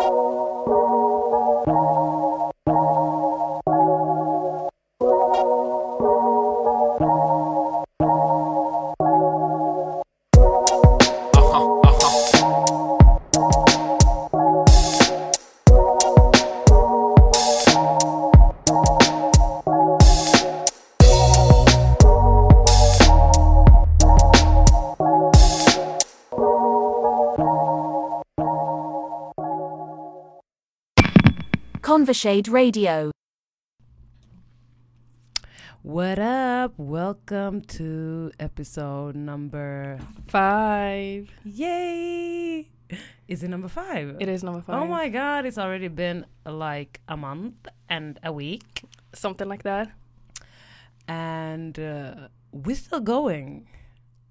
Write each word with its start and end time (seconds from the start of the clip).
Uh-huh, 0.00 0.49
Conversade 32.10 32.48
Radio. 32.48 33.12
What 35.82 36.18
up? 36.18 36.72
Welcome 36.76 37.60
to 37.78 38.32
episode 38.40 39.14
number 39.14 40.00
Five. 40.26 41.30
Yay! 41.44 42.68
Is 43.28 43.44
it 43.44 43.48
number 43.48 43.68
five? 43.68 44.16
It 44.18 44.28
is 44.28 44.42
number 44.42 44.60
five. 44.60 44.82
Oh 44.82 44.86
my 44.88 45.08
god, 45.08 45.46
it's 45.46 45.56
already 45.56 45.86
been 45.86 46.26
like 46.44 47.00
a 47.06 47.16
month 47.16 47.68
and 47.88 48.18
a 48.24 48.32
week. 48.32 48.82
Something 49.12 49.48
like 49.48 49.62
that. 49.62 49.92
And 51.06 51.78
uh, 51.78 52.26
we're 52.50 52.74
still 52.74 52.98
going. 52.98 53.68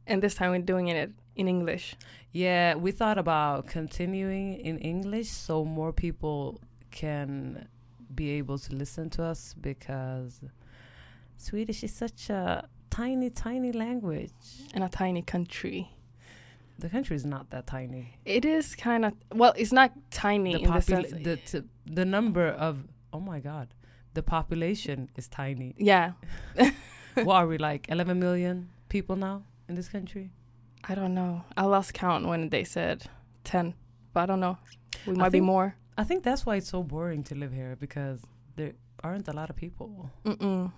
And 0.06 0.22
this 0.22 0.36
time 0.36 0.52
we're 0.52 0.60
doing 0.60 0.90
it 0.90 1.14
in 1.38 1.48
English. 1.48 1.96
Yeah, 2.34 2.76
we 2.76 2.92
thought 2.92 3.18
about 3.18 3.68
continuing 3.68 4.56
in 4.56 4.80
English 4.80 5.30
so 5.30 5.64
more 5.64 5.94
people 5.94 6.60
can 6.92 7.68
be 8.14 8.32
able 8.32 8.58
to 8.58 8.76
listen 8.76 9.10
to 9.12 9.24
us 9.24 9.56
because 9.60 10.42
Swedish 11.38 11.84
is 11.84 11.94
such 11.94 12.30
a 12.30 12.68
tiny, 12.90 13.30
tiny 13.30 13.72
language. 13.72 14.32
In 14.74 14.82
a 14.84 14.90
tiny 14.90 15.22
country. 15.22 15.92
The 16.78 16.90
country 16.90 17.16
is 17.16 17.26
not 17.26 17.50
that 17.50 17.68
tiny. 17.68 18.18
It 18.26 18.46
is 18.46 18.76
kind 18.76 19.06
of 19.06 19.14
well. 19.34 19.54
It's 19.58 19.74
not 19.74 19.92
tiny 20.12 20.54
the, 20.54 20.60
in 20.62 20.74
the 20.74 20.82
sense. 20.82 21.12
the, 21.12 21.66
the 21.86 22.06
number 22.06 22.48
of 22.48 22.88
oh 23.12 23.20
my 23.20 23.40
god 23.40 23.74
the 24.14 24.24
population 24.24 25.10
is 25.16 25.28
tiny 25.28 25.76
yeah, 25.78 26.14
what 27.24 27.36
are 27.36 27.48
we 27.48 27.58
like 27.58 27.88
11 27.90 28.20
million 28.20 28.70
people 28.88 29.16
now 29.16 29.44
in 29.68 29.76
this 29.76 29.90
country 29.90 30.32
I 30.88 30.96
don't 30.96 31.14
know. 31.14 31.44
I 31.58 31.66
lost 31.66 31.94
count 31.94 32.26
when 32.26 32.50
they 32.50 32.64
said 32.64 33.04
ten, 33.44 33.74
but 34.14 34.22
I 34.22 34.26
don't 34.26 34.40
know. 34.40 34.58
We 35.06 35.14
I 35.14 35.18
might 35.18 35.32
be 35.32 35.42
more. 35.42 35.76
I 36.02 36.04
think 36.08 36.20
that's 36.24 36.44
why 36.46 36.56
it's 36.60 36.70
so 36.76 36.82
boring 36.84 37.24
to 37.30 37.34
live 37.36 37.54
here 37.62 37.76
because 37.86 38.20
there 38.58 38.74
aren't 39.04 39.28
a 39.28 39.34
lot 39.40 39.50
of 39.50 39.56
people 39.56 40.10
Mm-mm. 40.26 40.72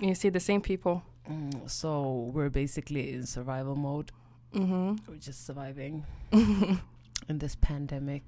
You 0.00 0.14
see 0.14 0.28
the 0.38 0.44
same 0.50 0.60
people. 0.60 1.02
Mm, 1.28 1.68
so 1.68 2.30
we're 2.34 2.50
basically 2.62 3.04
in 3.14 3.26
survival 3.26 3.76
mode 3.88 4.10
Mm-hmm. 4.54 4.90
we're 5.06 5.16
just 5.30 5.40
surviving 5.48 5.94
in 6.32 7.36
this 7.44 7.54
pandemic 7.70 8.26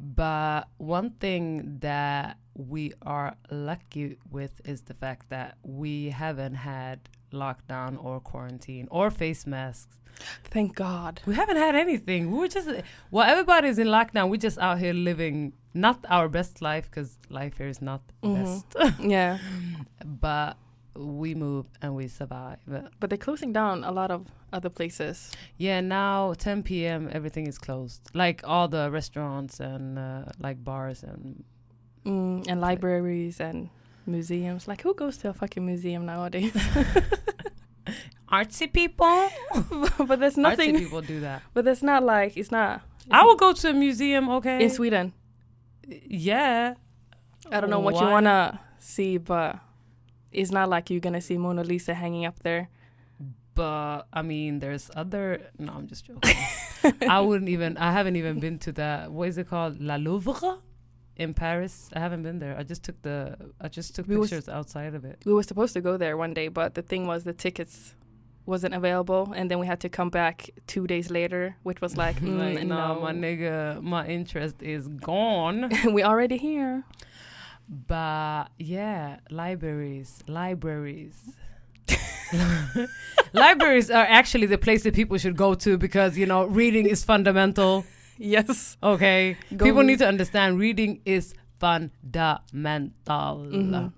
but 0.00 0.62
one 0.78 1.10
thing 1.24 1.78
that 1.80 2.38
we 2.72 2.92
are 3.02 3.36
lucky 3.50 4.16
with 4.36 4.54
is 4.64 4.78
the 4.90 4.94
fact 4.94 5.28
that 5.28 5.50
we 5.62 6.10
haven't 6.22 6.54
had 6.72 6.98
lockdown 7.32 7.92
or 8.04 8.18
quarantine 8.18 8.88
or 8.90 9.10
face 9.22 9.46
masks 9.46 9.96
Thank 10.44 10.74
God. 10.74 11.20
We 11.26 11.34
haven't 11.34 11.56
had 11.56 11.74
anything. 11.74 12.30
We 12.30 12.38
were 12.38 12.48
just 12.48 12.68
well, 13.10 13.26
everybody's 13.28 13.78
in 13.78 13.88
lockdown. 13.88 14.28
We're 14.30 14.36
just 14.48 14.58
out 14.58 14.78
here 14.78 14.92
living 14.94 15.52
not 15.74 16.04
our 16.08 16.28
best 16.28 16.62
life 16.62 16.88
because 16.90 17.18
life 17.28 17.58
here 17.58 17.68
is 17.68 17.80
not 17.82 18.00
Mhm. 18.22 18.34
best. 18.34 18.66
yeah, 19.00 19.38
but 20.04 20.56
we 20.96 21.34
move 21.34 21.66
and 21.82 21.94
we 21.96 22.06
survive. 22.08 22.58
but 23.00 23.10
they're 23.10 23.18
closing 23.18 23.52
down 23.52 23.82
a 23.84 23.90
lot 23.90 24.10
of 24.10 24.26
other 24.52 24.70
places. 24.70 25.32
Yeah, 25.58 25.80
now 25.80 26.34
10 26.34 26.62
p.m. 26.62 27.08
everything 27.12 27.48
is 27.48 27.58
closed. 27.58 28.00
Like 28.14 28.42
all 28.44 28.68
the 28.68 28.90
restaurants 28.90 29.58
and 29.60 29.98
uh, 29.98 30.24
like 30.38 30.62
bars 30.64 31.02
and 31.02 31.42
Mm, 32.06 32.44
and 32.48 32.60
libraries 32.60 33.40
and 33.40 33.70
museums. 34.06 34.68
Like, 34.68 34.82
who 34.82 34.92
goes 34.94 35.16
to 35.18 35.30
a 35.30 35.32
fucking 35.32 35.64
museum 35.64 36.04
nowadays? 36.04 36.52
artsy 38.34 38.72
people. 38.72 39.28
but 40.08 40.18
there's 40.20 40.36
nothing. 40.36 40.70
Artsy 40.70 40.72
nothing. 40.72 40.78
people 40.78 41.00
do 41.02 41.20
that. 41.20 41.42
But 41.54 41.66
it's 41.66 41.82
not 41.82 42.02
like 42.02 42.36
it's 42.36 42.50
not. 42.50 42.82
I 43.10 43.22
will 43.24 43.36
go 43.36 43.52
to 43.52 43.68
a 43.70 43.72
museum. 43.72 44.28
Okay. 44.38 44.62
in 44.64 44.70
Sweden. 44.70 45.12
yeah. 45.86 46.74
I 47.52 47.60
don't 47.60 47.70
know 47.70 47.80
what 47.80 47.94
you 48.00 48.06
wanna 48.06 48.60
see, 48.78 49.18
but 49.18 49.58
it's 50.32 50.50
not 50.50 50.68
like 50.68 50.88
you're 50.90 51.00
gonna 51.00 51.20
see 51.20 51.36
Mona 51.36 51.62
Lisa 51.62 51.92
hanging 51.94 52.24
up 52.24 52.38
there. 52.42 52.68
but 53.54 54.06
I 54.12 54.22
mean, 54.22 54.58
there's 54.60 54.90
other. 54.96 55.40
No, 55.58 55.72
I'm 55.74 55.86
just 55.86 56.06
joking. 56.06 56.36
I 57.08 57.20
wouldn't 57.20 57.50
even. 57.50 57.76
I 57.76 57.92
haven't 57.92 58.16
even 58.16 58.40
been 58.40 58.58
to 58.60 58.72
that. 58.72 59.12
What 59.12 59.28
is 59.28 59.36
it 59.38 59.48
called? 59.48 59.80
La 59.80 59.96
Louvre 59.96 60.58
in 61.16 61.34
Paris. 61.34 61.90
I 61.94 62.00
haven't 62.00 62.22
been 62.22 62.38
there. 62.38 62.56
I 62.58 62.62
just 62.62 62.82
took 62.82 63.00
the. 63.02 63.36
I 63.60 63.68
just 63.68 63.94
took 63.94 64.08
We 64.08 64.16
was- 64.16 64.30
pictures 64.30 64.48
outside 64.48 64.94
of 64.94 65.04
it. 65.04 65.22
We 65.26 65.32
were 65.34 65.42
supposed 65.42 65.74
to 65.74 65.80
go 65.82 65.96
there 65.98 66.16
one 66.16 66.32
day, 66.34 66.48
but 66.48 66.74
the 66.74 66.82
thing 66.82 67.06
was 67.06 67.24
the 67.24 67.32
tickets 67.34 67.94
wasn't 68.46 68.74
available, 68.74 69.32
and 69.34 69.50
then 69.50 69.58
we 69.58 69.66
had 69.66 69.80
to 69.80 69.88
come 69.88 70.10
back 70.10 70.50
two 70.66 70.86
days 70.86 71.10
later, 71.10 71.56
which 71.62 71.80
was 71.80 71.96
like, 71.96 72.16
mm, 72.20 72.38
like, 72.38 72.66
no, 72.66 72.94
no, 72.94 73.00
my 73.00 73.12
nigga, 73.12 73.80
my 73.82 74.06
interest 74.06 74.56
is 74.62 74.88
gone. 74.88 75.70
we 75.92 76.02
already 76.02 76.36
here. 76.36 76.84
But 77.68 78.46
yeah, 78.58 79.18
libraries, 79.30 80.22
libraries. 80.28 81.14
libraries 83.32 83.90
are 83.90 84.04
actually 84.04 84.46
the 84.46 84.58
place 84.58 84.82
that 84.82 84.94
people 84.94 85.16
should 85.18 85.36
go 85.36 85.54
to 85.54 85.78
because 85.78 86.16
you 86.18 86.26
know 86.26 86.44
reading 86.44 86.86
is 86.86 87.04
fundamental. 87.04 87.84
Yes, 88.18 88.76
Okay, 88.82 89.36
Go 89.56 89.64
people 89.64 89.82
need 89.82 89.98
to 89.98 90.06
understand 90.06 90.58
reading 90.58 91.00
is 91.04 91.34
fundamental. 91.58 93.46
Mhm. 93.50 93.92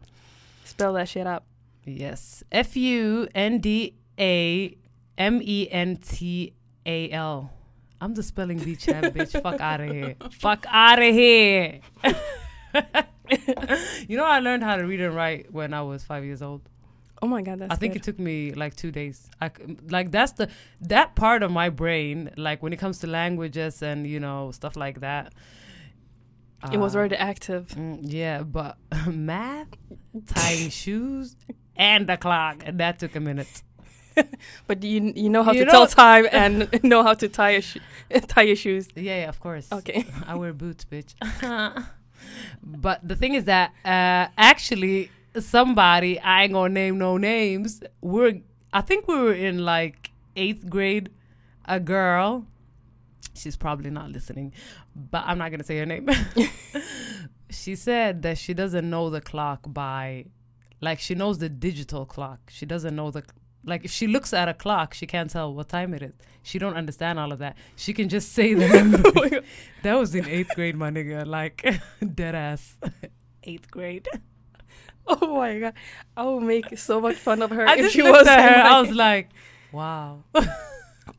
spell 0.65 0.93
that 0.95 1.09
shit 1.09 1.27
up. 1.27 1.45
Yes, 1.85 2.43
F 2.51 2.77
U 2.77 3.29
N 3.35 3.59
D 3.59 3.95
A 4.19 4.77
M 5.19 5.41
E 5.43 5.69
N 5.71 5.97
T 5.97 6.55
A 6.85 7.11
L. 7.11 7.53
I'm 8.01 8.15
the 8.15 8.23
spelling 8.23 8.59
bee 8.59 8.77
champ, 8.77 9.15
bitch. 9.15 9.41
Fuck 9.43 9.61
out 9.61 9.81
of 9.81 9.91
here. 9.91 10.17
Fuck 10.31 10.67
out 10.69 10.99
of 10.99 11.15
here. 11.15 11.81
you 14.09 14.17
know, 14.17 14.25
I 14.25 14.41
learned 14.41 14.63
how 14.63 14.77
to 14.77 14.87
read 14.87 15.01
and 15.01 15.15
write 15.15 15.53
when 15.53 15.73
I 15.73 15.83
was 15.83 16.05
five 16.05 16.25
years 16.25 16.43
old. 16.43 16.63
Oh 17.23 17.27
my 17.27 17.41
god, 17.41 17.61
that's 17.61 17.73
I 17.73 17.77
think 17.77 17.95
good. 17.95 18.03
it 18.03 18.05
took 18.05 18.19
me 18.19 18.53
like 18.53 18.77
two 18.77 18.91
days. 18.91 19.31
I 19.41 19.51
like 19.89 20.11
that's 20.11 20.33
the 20.33 20.51
that 20.83 21.15
part 21.15 21.43
of 21.43 21.51
my 21.51 21.71
brain. 21.71 22.31
Like 22.37 22.63
when 22.63 22.73
it 22.73 22.77
comes 22.79 22.99
to 23.01 23.07
languages 23.07 23.83
and 23.83 24.07
you 24.07 24.21
know 24.21 24.51
stuff 24.51 24.77
like 24.77 25.01
that. 25.01 25.33
it 26.71 26.77
was 26.79 26.95
uh, 26.95 26.99
already 26.99 27.17
active. 27.17 27.69
Mm, 27.69 28.01
yeah, 28.03 28.43
but 28.43 28.77
math, 29.07 29.69
tying 30.27 30.69
shoes, 30.69 31.37
and 31.75 32.07
the 32.07 32.19
clock, 32.19 32.63
and 32.67 32.79
that 32.81 32.99
took 32.99 33.17
a 33.17 33.21
minute. 33.21 33.63
But 34.67 34.83
you 34.83 35.13
you 35.15 35.29
know 35.29 35.43
how 35.43 35.53
You 35.53 35.65
to 35.65 35.71
tell 35.71 35.87
time 36.05 36.27
and 36.33 36.69
know 36.83 37.03
how 37.03 37.15
to 37.15 37.29
tie 37.29 37.51
your 37.51 37.63
sho- 37.63 37.81
tie 38.29 38.43
your 38.43 38.57
shoes. 38.57 38.89
Yeah, 38.95 39.21
yeah, 39.23 39.29
of 39.29 39.41
course. 39.41 39.71
Okay. 39.73 40.07
I 40.27 40.35
wear 40.37 40.53
boots, 40.53 40.85
bitch. 40.85 41.15
but 42.63 43.07
the 43.07 43.17
thing 43.17 43.35
is 43.35 43.45
that 43.45 43.71
uh, 43.85 44.33
actually 44.39 45.11
somebody 45.39 46.19
I 46.21 46.45
ain't 46.45 46.53
gonna 46.53 46.69
name 46.73 46.99
no 46.99 47.17
names. 47.17 47.83
We're 48.01 48.41
I 48.73 48.81
think 48.81 49.09
we 49.09 49.17
were 49.17 49.33
in 49.35 49.65
like 49.65 50.11
eighth 50.37 50.69
grade. 50.69 51.11
A 51.69 51.81
girl, 51.81 52.47
she's 53.35 53.57
probably 53.57 53.91
not 53.91 54.11
listening, 54.11 54.53
but 54.95 55.25
I'm 55.27 55.37
not 55.39 55.51
gonna 55.51 55.65
say 55.65 55.79
her 55.79 55.87
name. 55.87 56.09
she 57.51 57.75
said 57.75 58.23
that 58.23 58.39
she 58.39 58.55
doesn't 58.55 58.89
know 58.89 59.11
the 59.11 59.21
clock 59.21 59.61
by, 59.67 60.27
like 60.81 61.01
she 61.01 61.17
knows 61.17 61.39
the 61.39 61.49
digital 61.49 62.07
clock. 62.07 62.39
She 62.51 62.67
doesn't 62.67 62.95
know 62.95 63.11
the 63.11 63.25
like 63.67 63.85
if 63.85 63.91
she 63.91 64.07
looks 64.07 64.33
at 64.33 64.49
a 64.49 64.55
clock, 64.55 64.95
she 64.95 65.07
can't 65.07 65.29
tell 65.29 65.53
what 65.53 65.69
time 65.69 65.93
it 65.93 66.03
is. 66.03 66.15
She 66.43 66.59
don't 66.59 66.75
understand 66.75 67.19
all 67.19 67.33
of 67.33 67.41
that. 67.41 67.57
She 67.75 67.93
can 67.93 68.09
just 68.09 68.33
say 68.33 68.55
the 68.55 68.69
number. 68.83 69.03
Oh 69.05 69.41
that 69.83 69.95
was 69.95 70.15
in 70.15 70.27
eighth 70.29 70.55
grade, 70.55 70.77
my 70.77 70.91
nigga. 70.91 71.27
Like 71.27 71.67
dead 72.15 72.35
ass. 72.35 72.77
eighth 73.43 73.71
grade. 73.71 74.09
Oh 75.07 75.37
my 75.37 75.59
god, 75.59 75.75
I 76.17 76.25
would 76.25 76.43
make 76.43 76.79
so 76.79 77.01
much 77.01 77.17
fun 77.17 77.43
of 77.43 77.51
her 77.51 77.69
I 77.69 77.77
if 77.77 77.93
she 77.93 78.03
was 78.03 78.27
at 78.27 78.41
her. 78.41 78.63
I 78.63 78.81
was 78.81 78.91
like, 78.91 79.31
wow. 79.73 80.25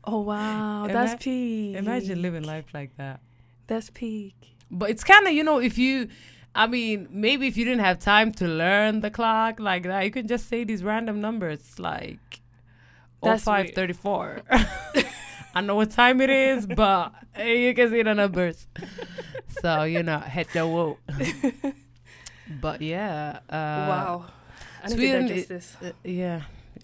oh 0.04 0.20
wow, 0.20 0.84
Ima- 0.84 0.92
that's 0.92 1.22
peak. 1.22 1.76
Imagine 1.76 2.20
living 2.20 2.42
life 2.42 2.66
like 2.74 2.96
that. 2.96 3.20
That's 3.66 3.90
peak. 3.90 4.34
But 4.70 4.90
it's 4.90 5.04
kind 5.04 5.26
of, 5.26 5.32
you 5.32 5.42
know, 5.44 5.58
if 5.58 5.78
you, 5.78 6.08
I 6.58 6.66
mean, 6.66 7.06
maybe 7.10 7.46
if 7.46 7.56
you 7.56 7.64
didn't 7.64 7.84
have 7.84 7.98
time 8.00 8.32
to 8.32 8.46
learn 8.48 9.00
the 9.00 9.10
clock 9.10 9.60
like 9.60 9.84
that, 9.84 10.04
you 10.04 10.10
can 10.10 10.26
just 10.26 10.48
say 10.48 10.64
these 10.64 10.82
random 10.82 11.20
numbers 11.20 11.78
like 11.78 12.40
That's 13.22 13.44
0534. 13.44 14.42
I 15.54 15.60
know 15.60 15.76
what 15.76 15.90
time 15.92 16.20
it 16.20 16.30
is, 16.30 16.66
but 16.82 17.12
you 17.38 17.72
can 17.74 17.90
see 17.90 18.02
the 18.02 18.14
numbers. 18.14 18.66
so 19.60 19.84
you 19.84 20.02
know, 20.02 20.18
head 20.18 20.48
to 20.54 20.66
whoa. 20.66 20.98
but 22.48 22.80
yeah, 22.82 23.38
uh, 23.48 23.54
wow. 23.88 24.26
I 24.84 24.88
Sweden 24.88 25.26
to 25.28 25.34
digest 25.34 25.50
i- 25.50 25.54
this. 25.54 25.76
uh, 25.82 25.92
yeah. 26.04 26.42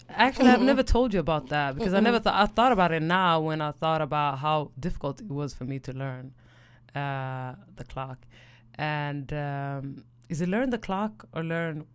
Actually, 0.09 0.49
I've 0.49 0.61
never 0.61 0.83
told 0.83 1.13
you 1.13 1.19
about 1.19 1.49
that 1.49 1.75
because 1.75 1.93
I 1.93 1.99
never 1.99 2.19
thought. 2.19 2.35
I 2.35 2.45
thought 2.45 2.71
about 2.71 2.91
it 2.91 3.01
now 3.01 3.39
when 3.41 3.59
I 3.61 3.71
thought 3.71 4.01
about 4.01 4.39
how 4.39 4.71
difficult 4.79 5.19
it 5.21 5.27
was 5.29 5.53
for 5.53 5.63
me 5.65 5.79
to 5.79 5.91
learn 5.93 6.33
uh, 6.95 7.55
the 7.75 7.83
clock. 7.83 8.19
And 8.77 9.31
um, 9.33 10.03
is 10.29 10.41
it 10.41 10.49
learn 10.49 10.69
the 10.69 10.77
clock 10.77 11.27
or 11.33 11.43
learn 11.43 11.85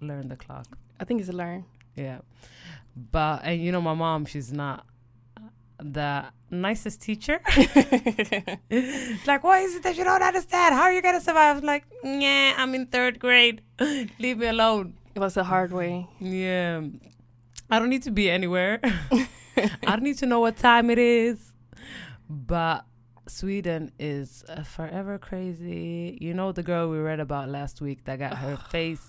learn 0.00 0.28
the 0.28 0.36
clock? 0.36 0.66
I 1.00 1.04
think 1.04 1.20
it's 1.20 1.30
a 1.30 1.32
learn. 1.32 1.64
Yeah. 1.96 2.18
But 2.96 3.42
and 3.44 3.60
you 3.60 3.72
know 3.72 3.80
my 3.80 3.94
mom, 3.94 4.26
she's 4.26 4.52
not 4.52 4.86
the 5.78 6.24
nicest 6.50 7.02
teacher. 7.02 7.40
Like, 9.26 9.42
why 9.42 9.60
is 9.60 9.76
it 9.76 9.82
that 9.82 9.96
you 9.96 10.04
don't 10.04 10.22
understand? 10.22 10.74
How 10.74 10.82
are 10.82 10.92
you 10.92 11.02
gonna 11.02 11.20
survive? 11.20 11.58
I'm 11.58 11.64
like, 11.64 11.84
yeah, 12.02 12.54
I'm 12.56 12.74
in 12.74 12.86
third 12.86 13.18
grade. 13.18 13.62
Leave 14.18 14.38
me 14.38 14.46
alone. 14.46 14.94
It 15.14 15.20
was 15.20 15.34
the 15.34 15.44
hard 15.44 15.72
way. 15.72 16.06
Yeah. 16.20 16.82
I 17.70 17.78
don't 17.78 17.88
need 17.88 18.02
to 18.02 18.10
be 18.10 18.30
anywhere. 18.30 18.80
I 18.82 19.28
don't 19.86 20.02
need 20.02 20.18
to 20.18 20.26
know 20.26 20.40
what 20.40 20.56
time 20.56 20.90
it 20.90 20.98
is. 20.98 21.52
But 22.28 22.84
Sweden 23.26 23.90
is 23.98 24.44
uh, 24.48 24.62
forever 24.62 25.18
crazy. 25.18 26.18
You 26.20 26.34
know 26.34 26.52
the 26.52 26.62
girl 26.62 26.90
we 26.90 26.98
read 26.98 27.20
about 27.20 27.48
last 27.48 27.80
week 27.80 28.04
that 28.04 28.18
got 28.18 28.38
her 28.38 28.56
face 28.70 29.00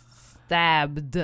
stabbed 0.45 1.15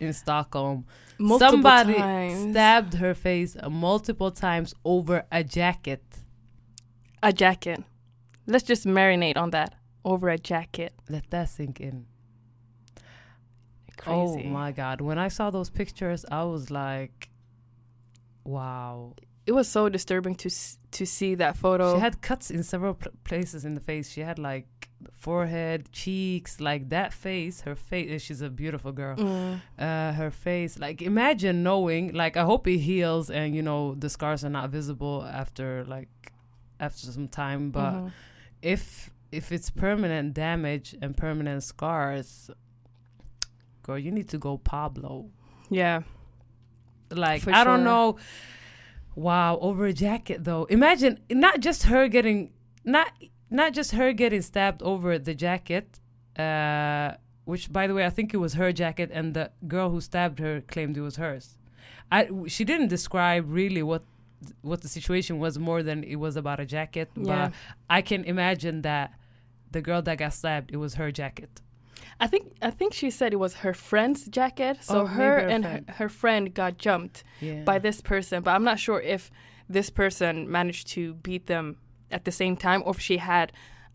in 0.00 0.12
Stockholm. 0.12 0.86
Multiple 1.18 1.50
Somebody 1.52 1.94
times. 1.94 2.50
stabbed 2.50 2.94
her 2.94 3.14
face 3.14 3.56
multiple 3.70 4.30
times 4.30 4.74
over 4.84 5.24
a 5.32 5.42
jacket. 5.44 6.02
a 7.22 7.32
jacket. 7.32 7.82
Let's 8.46 8.64
just 8.64 8.84
marinate 8.86 9.36
on 9.36 9.50
that. 9.50 9.74
Over 10.04 10.28
a 10.28 10.38
jacket. 10.38 10.92
Let 11.08 11.30
that 11.30 11.48
sink 11.48 11.80
in. 11.80 12.06
Crazy. 13.96 14.44
Oh 14.46 14.48
my 14.50 14.72
god! 14.72 15.00
When 15.00 15.18
I 15.18 15.28
saw 15.28 15.50
those 15.50 15.70
pictures, 15.70 16.24
I 16.30 16.44
was 16.44 16.70
like, 16.70 17.30
"Wow!" 18.44 19.14
It 19.46 19.52
was 19.52 19.68
so 19.68 19.88
disturbing 19.88 20.34
to 20.36 20.50
to 20.92 21.06
see 21.06 21.34
that 21.36 21.56
photo. 21.56 21.94
She 21.94 22.00
had 22.00 22.20
cuts 22.20 22.50
in 22.50 22.62
several 22.62 22.94
pl- 22.94 23.12
places 23.24 23.64
in 23.64 23.74
the 23.74 23.80
face. 23.80 24.10
She 24.10 24.22
had 24.22 24.38
like 24.38 24.66
forehead, 25.12 25.92
cheeks, 25.92 26.58
like 26.60 26.88
that 26.88 27.12
face. 27.12 27.60
Her 27.60 27.76
face. 27.76 28.22
She's 28.22 28.40
a 28.42 28.50
beautiful 28.50 28.92
girl. 28.92 29.16
Mm. 29.16 29.60
Uh, 29.78 30.12
her 30.14 30.30
face. 30.32 30.78
Like 30.80 31.00
imagine 31.00 31.62
knowing. 31.62 32.12
Like 32.12 32.36
I 32.36 32.42
hope 32.44 32.66
it 32.66 32.78
heals 32.78 33.30
and 33.30 33.54
you 33.54 33.62
know 33.62 33.94
the 33.94 34.08
scars 34.10 34.44
are 34.44 34.50
not 34.50 34.70
visible 34.70 35.24
after 35.24 35.84
like 35.84 36.32
after 36.80 37.06
some 37.06 37.28
time. 37.28 37.70
But 37.70 37.92
Mhm. 37.94 38.12
if 38.62 39.10
if 39.30 39.52
it's 39.52 39.70
permanent 39.70 40.34
damage 40.34 40.96
and 41.00 41.16
permanent 41.16 41.62
scars, 41.62 42.50
girl, 43.82 43.98
you 43.98 44.10
need 44.10 44.28
to 44.30 44.38
go 44.38 44.58
Pablo. 44.58 45.30
yeah, 45.70 46.02
Like 47.10 47.42
For 47.42 47.52
I 47.52 47.62
don't 47.64 47.84
know. 47.84 48.16
Wow, 49.16 49.58
over 49.60 49.86
a 49.86 49.92
jacket 49.92 50.44
though. 50.44 50.64
Imagine 50.64 51.18
not 51.30 51.60
just 51.60 51.84
her 51.84 52.06
getting 52.06 52.52
not 52.84 53.08
not 53.50 53.72
just 53.72 53.92
her 53.92 54.12
getting 54.12 54.42
stabbed 54.42 54.82
over 54.82 55.18
the 55.18 55.34
jacket, 55.34 55.98
uh, 56.38 57.12
which 57.44 57.72
by 57.72 57.86
the 57.86 57.94
way 57.94 58.04
I 58.04 58.10
think 58.10 58.34
it 58.34 58.36
was 58.36 58.54
her 58.54 58.72
jacket, 58.72 59.10
and 59.12 59.32
the 59.34 59.50
girl 59.66 59.90
who 59.90 60.00
stabbed 60.00 60.38
her 60.38 60.60
claimed 60.60 60.96
it 60.96 61.00
was 61.00 61.16
hers. 61.16 61.56
I 62.12 62.28
she 62.46 62.62
didn't 62.64 62.88
describe 62.88 63.44
really 63.50 63.82
what 63.82 64.04
what 64.60 64.82
the 64.82 64.88
situation 64.88 65.38
was 65.38 65.58
more 65.58 65.82
than 65.82 66.04
it 66.04 66.16
was 66.16 66.36
about 66.36 66.60
a 66.60 66.66
jacket, 66.66 67.10
Yeah. 67.16 67.48
but 67.48 67.54
I 67.88 68.02
can 68.02 68.22
imagine 68.24 68.82
that 68.82 69.14
the 69.72 69.80
girl 69.80 70.02
that 70.02 70.18
got 70.18 70.34
stabbed 70.34 70.70
it 70.72 70.76
was 70.76 70.94
her 70.96 71.10
jacket. 71.10 71.62
I 72.20 72.26
think 72.26 72.52
I 72.62 72.70
think 72.70 72.94
she 72.94 73.10
said 73.10 73.32
it 73.32 73.36
was 73.36 73.54
her 73.56 73.74
friend's 73.74 74.26
jacket. 74.26 74.78
So 74.82 75.00
Oh, 75.02 75.06
her 75.06 75.40
her 75.40 75.46
and 75.48 75.64
her, 75.64 75.80
her 75.88 76.08
friend 76.08 76.52
got 76.54 76.78
jumped 76.78 77.24
Yeah. 77.40 77.62
by 77.64 77.78
this 77.78 78.00
person, 78.00 78.42
but 78.42 78.52
I'm 78.54 78.64
not 78.64 78.78
sure 78.78 79.00
if 79.00 79.30
this 79.68 79.90
person 79.90 80.50
managed 80.50 80.88
to 80.88 81.14
beat 81.14 81.46
them 81.46 81.76
at 82.10 82.24
the 82.24 82.32
same 82.32 82.56
time 82.56 82.82
or 82.84 82.90
if 82.92 83.00
she 83.00 83.16
had 83.18 83.52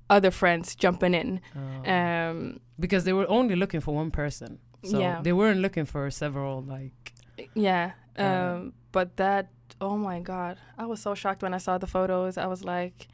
other 0.10 0.32
friends 0.32 0.76
jumping 0.76 1.14
in. 1.14 1.40
Oh. 1.56 1.92
Um, 1.92 2.60
because 2.80 3.04
they 3.06 3.14
were 3.14 3.28
only 3.30 3.56
looking 3.56 3.80
for 3.82 3.96
one 3.96 4.12
person. 4.12 4.60
So 4.84 5.00
Yeah. 5.00 5.22
they 5.22 5.32
weren't 5.34 5.60
looking 5.62 5.86
for 5.86 6.10
several 6.12 6.62
like 6.64 7.14
yeah. 7.54 7.92
Um, 8.18 8.26
Uh, 8.26 8.72
but 8.92 9.16
that 9.18 9.50
oh 9.80 9.98
my 9.98 10.20
god, 10.20 10.58
I 10.78 10.86
was 10.86 11.00
so 11.02 11.16
shocked 11.16 11.42
when 11.44 11.54
I 11.54 11.58
saw 11.60 11.78
the 11.80 11.88
photos. 11.88 12.38
I 12.38 12.46
was 12.46 12.64
like, 12.64 13.08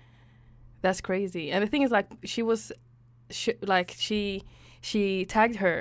that's 0.81 1.01
crazy. 1.01 1.51
And 1.51 1.63
the 1.63 1.67
thing 1.67 1.81
is, 1.83 1.91
like, 1.91 2.07
she 2.23 2.41
was, 2.41 2.71
she, 3.29 3.53
like, 3.61 3.93
she 3.97 4.43
she 4.89 5.25
tagged 5.35 5.57
her, 5.65 5.77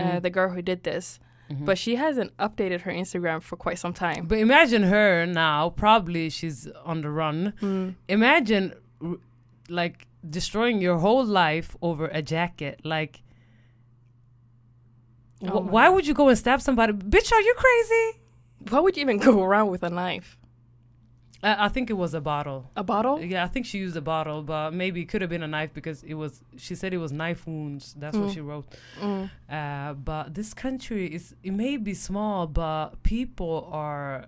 uh, 0.00 0.04
Mm. 0.04 0.22
the 0.22 0.30
girl 0.30 0.50
who 0.54 0.62
did 0.62 0.80
this, 0.90 1.06
Mhm. 1.50 1.64
but 1.68 1.76
she 1.82 1.92
hasn't 2.04 2.30
updated 2.46 2.80
her 2.82 2.92
Instagram 3.02 3.38
for 3.42 3.56
quite 3.64 3.78
some 3.84 3.92
time. 4.06 4.26
But 4.30 4.38
imagine 4.38 4.84
her 4.84 5.26
now, 5.26 5.70
probably 5.70 6.30
she's 6.30 6.68
on 6.90 7.00
the 7.02 7.10
run. 7.10 7.52
Mm. 7.60 7.94
Imagine 8.08 8.64
like 9.80 10.06
destroying 10.38 10.80
your 10.86 10.98
whole 10.98 11.24
life 11.24 11.68
over 11.82 12.06
a 12.20 12.22
jacket. 12.22 12.76
Like 12.84 13.22
wh- 15.42 15.50
Oh 15.52 15.60
my 15.62 15.70
why 15.70 15.84
God. 15.86 15.94
would 15.94 16.06
you 16.06 16.14
go 16.14 16.28
and 16.28 16.38
stab 16.38 16.60
somebody? 16.60 16.92
Bitch, 16.92 17.32
are 17.32 17.40
you 17.40 17.54
crazy? 17.56 18.20
Why 18.70 18.80
would 18.80 18.96
you 18.96 19.02
even 19.02 19.18
go 19.28 19.42
around 19.42 19.68
with 19.70 19.82
a 19.82 19.90
knife? 19.90 20.37
I, 21.42 21.66
I 21.66 21.68
think 21.68 21.88
it 21.90 21.94
was 21.94 22.14
a 22.14 22.20
bottle. 22.20 22.70
A 22.76 22.82
bottle? 22.82 23.20
Yeah, 23.20 23.44
I 23.44 23.48
think 23.48 23.64
she 23.66 23.78
used 23.78 23.96
a 23.96 24.00
bottle, 24.00 24.42
but 24.42 24.72
maybe 24.72 25.00
it 25.02 25.06
could 25.06 25.20
have 25.20 25.30
been 25.30 25.42
a 25.42 25.48
knife 25.48 25.72
because 25.72 26.02
it 26.02 26.14
was. 26.14 26.42
She 26.56 26.74
said 26.74 26.92
it 26.92 26.98
was 26.98 27.12
knife 27.12 27.46
wounds. 27.46 27.94
That's 27.98 28.16
what 28.16 28.30
Mm. 28.30 28.34
she 28.34 28.40
wrote. 28.40 28.66
Mm. 29.00 29.30
Uh, 29.50 29.94
but 29.94 30.34
this 30.34 30.52
country 30.54 31.06
is 31.14 31.34
it 31.42 31.52
may 31.52 31.76
be 31.76 31.94
small, 31.94 32.46
but 32.46 33.02
people 33.02 33.68
are 33.72 34.26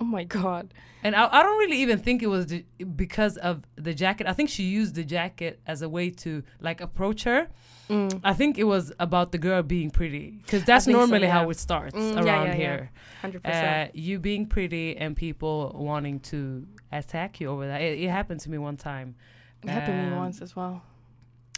Oh 0.00 0.04
my 0.04 0.24
god. 0.24 0.72
and 1.04 1.14
I, 1.14 1.28
I 1.30 1.42
don't 1.42 1.58
really 1.58 1.76
even 1.78 1.98
think 1.98 2.22
it 2.22 2.26
was 2.28 2.46
the, 2.46 2.64
because 2.96 3.36
of 3.36 3.62
the 3.76 3.92
jacket. 3.94 4.26
I 4.26 4.32
think 4.32 4.48
she 4.48 4.62
used 4.64 4.94
the 4.94 5.04
jacket 5.04 5.60
as 5.66 5.82
a 5.82 5.88
way 5.88 6.10
to 6.24 6.42
like 6.60 6.80
approach 6.80 7.24
her. 7.24 7.48
Mm. 7.90 8.20
I 8.24 8.32
think 8.34 8.56
it 8.56 8.64
was 8.64 8.92
about 8.98 9.32
the 9.32 9.38
girl 9.38 9.62
being 9.62 9.90
pretty 9.90 10.38
because 10.42 10.64
that's 10.64 10.84
think 10.86 10.94
so, 10.94 11.00
normally 11.00 11.26
yeah. 11.26 11.32
how 11.32 11.50
it 11.50 11.58
starts 11.58 11.94
Mm, 11.96 12.14
around 12.16 12.26
yeah, 12.26 12.44
yeah. 12.44 12.54
here. 12.54 12.90
Hundred 13.20 13.44
Uh, 13.44 13.48
percent. 13.50 13.96
you 13.96 14.18
being 14.18 14.46
pretty 14.46 14.96
and 14.96 15.16
people 15.16 15.72
wanting 15.74 16.20
to 16.32 16.66
attack 16.92 17.40
you 17.40 17.48
over 17.48 17.66
that. 17.66 17.80
It, 17.82 17.98
it 18.00 18.08
happened 18.10 18.40
to 18.40 18.50
me 18.50 18.58
one 18.58 18.76
time. 18.76 19.16
It 19.62 19.68
happened 19.70 19.98
to 19.98 20.06
me 20.06 20.12
um, 20.12 20.16
once 20.24 20.40
as 20.40 20.54
well. 20.56 20.82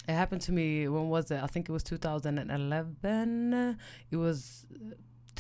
It 0.08 0.14
happened 0.14 0.40
to 0.42 0.52
me. 0.52 0.88
When 0.88 1.08
was 1.10 1.30
it? 1.30 1.40
I 1.42 1.46
think 1.46 1.68
it 1.68 1.72
was 1.72 1.84
2011. 1.84 3.78
It 4.10 4.16
was 4.16 4.66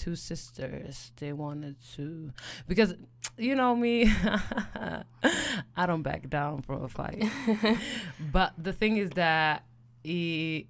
two 0.02 0.16
sisters. 0.16 1.12
They 1.16 1.32
wanted 1.32 1.76
to 1.94 2.32
because 2.66 2.94
you 3.38 3.54
know 3.54 3.76
me. 3.76 4.12
I 5.76 5.86
don't 5.86 6.02
back 6.02 6.28
down 6.28 6.62
from 6.62 6.82
a 6.82 6.88
fight. 6.88 7.24
but 8.32 8.52
the 8.58 8.72
thing 8.72 8.96
is 8.96 9.10
that 9.10 9.64
he, 10.02 10.66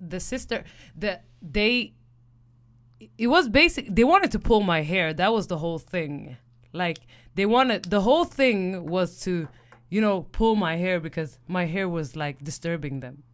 the 0.00 0.20
sister, 0.20 0.64
that 0.96 1.24
they. 1.42 1.94
It 3.16 3.28
was 3.28 3.48
basic. 3.48 3.94
They 3.94 4.04
wanted 4.04 4.30
to 4.32 4.38
pull 4.38 4.60
my 4.60 4.82
hair. 4.82 5.12
That 5.14 5.32
was 5.32 5.46
the 5.46 5.58
whole 5.58 5.78
thing. 5.78 6.36
Like 6.72 6.98
they 7.34 7.46
wanted 7.46 7.84
the 7.84 8.02
whole 8.02 8.24
thing 8.24 8.86
was 8.86 9.20
to, 9.22 9.48
you 9.88 10.00
know, 10.00 10.26
pull 10.32 10.54
my 10.54 10.76
hair 10.76 11.00
because 11.00 11.38
my 11.48 11.64
hair 11.64 11.88
was 11.88 12.14
like 12.14 12.44
disturbing 12.44 13.00
them. 13.00 13.24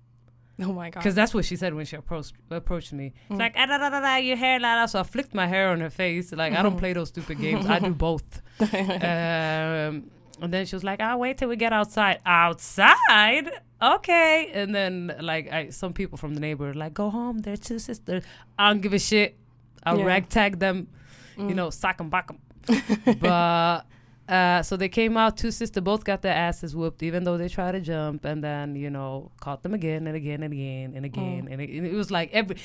Oh 0.58 0.72
my 0.72 0.88
god. 0.90 1.00
Because 1.00 1.14
that's 1.14 1.34
what 1.34 1.44
she 1.44 1.56
said 1.56 1.74
when 1.74 1.84
she 1.84 1.96
approached 1.96 2.32
approached 2.50 2.92
me. 2.92 3.12
It's 3.28 3.34
Mm. 3.36 3.38
like 3.38 3.54
ah, 3.58 3.66
da, 3.66 3.76
da, 3.78 3.90
da, 3.90 4.00
da, 4.00 4.16
your 4.16 4.36
hair, 4.36 4.58
la, 4.58 4.74
la. 4.76 4.86
So 4.86 5.00
I 5.00 5.02
flicked 5.02 5.34
my 5.34 5.46
hair 5.46 5.68
on 5.68 5.80
her 5.80 5.90
face. 5.90 6.32
Like 6.32 6.52
I 6.54 6.62
don't 6.62 6.78
play 6.78 6.92
those 6.94 7.08
stupid 7.08 7.38
games. 7.40 7.66
I 7.66 7.78
do 7.78 7.92
both. 7.94 8.40
um, 8.60 10.10
and 10.42 10.52
then 10.52 10.66
she 10.66 10.74
was 10.76 10.84
like, 10.84 11.00
"I'll 11.00 11.18
wait 11.18 11.38
till 11.38 11.48
we 11.48 11.56
get 11.56 11.72
outside." 11.72 12.20
Outside, 12.26 13.50
okay. 13.82 14.50
And 14.54 14.74
then 14.74 15.14
like 15.20 15.52
I, 15.52 15.70
some 15.70 15.92
people 15.92 16.16
from 16.18 16.34
the 16.34 16.40
neighborhood 16.40 16.76
like, 16.76 16.94
"Go 16.94 17.10
home. 17.10 17.38
They're 17.38 17.56
two 17.56 17.78
sisters. 17.78 18.22
I 18.58 18.70
don't 18.70 18.80
give 18.80 18.92
a 18.94 18.98
shit. 18.98 19.36
I'll 19.84 19.98
Yeah. 19.98 20.04
ragtag 20.06 20.58
them. 20.58 20.88
You 21.36 21.44
Mm. 21.44 21.54
know, 21.54 21.70
sock 21.70 22.00
'em, 22.00 22.08
back 22.10 22.30
'em." 22.30 22.38
but 23.20 23.84
uh, 24.28 24.62
so 24.62 24.76
they 24.76 24.88
came 24.88 25.16
out. 25.16 25.36
Two 25.36 25.50
sisters 25.50 25.82
both 25.82 26.04
got 26.04 26.22
their 26.22 26.34
asses 26.34 26.74
whooped, 26.74 27.02
even 27.02 27.24
though 27.24 27.36
they 27.38 27.48
tried 27.48 27.72
to 27.72 27.80
jump, 27.80 28.24
and 28.24 28.42
then 28.42 28.74
you 28.74 28.90
know 28.90 29.30
caught 29.40 29.62
them 29.62 29.72
again 29.74 30.06
and 30.06 30.16
again 30.16 30.42
and 30.42 30.52
again 30.52 30.92
and 30.96 31.04
again, 31.04 31.48
and 31.50 31.60
it, 31.60 31.70
it 31.70 31.94
was 31.94 32.10
like 32.10 32.30
every. 32.32 32.56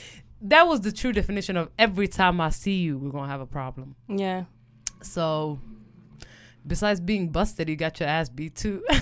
That 0.43 0.67
was 0.67 0.81
the 0.81 0.91
true 0.91 1.11
definition 1.11 1.55
of 1.57 1.69
every 1.77 2.07
time 2.07 2.41
I 2.41 2.49
see 2.49 2.77
you, 2.77 2.97
we're 2.97 3.11
gonna 3.11 3.27
have 3.27 3.41
a 3.41 3.45
problem. 3.45 3.95
Yeah. 4.07 4.45
So, 5.03 5.59
besides 6.65 6.99
being 6.99 7.29
busted, 7.29 7.69
you 7.69 7.75
got 7.75 7.99
your 7.99 8.09
ass 8.09 8.29
beat 8.29 8.55
too. 8.55 8.83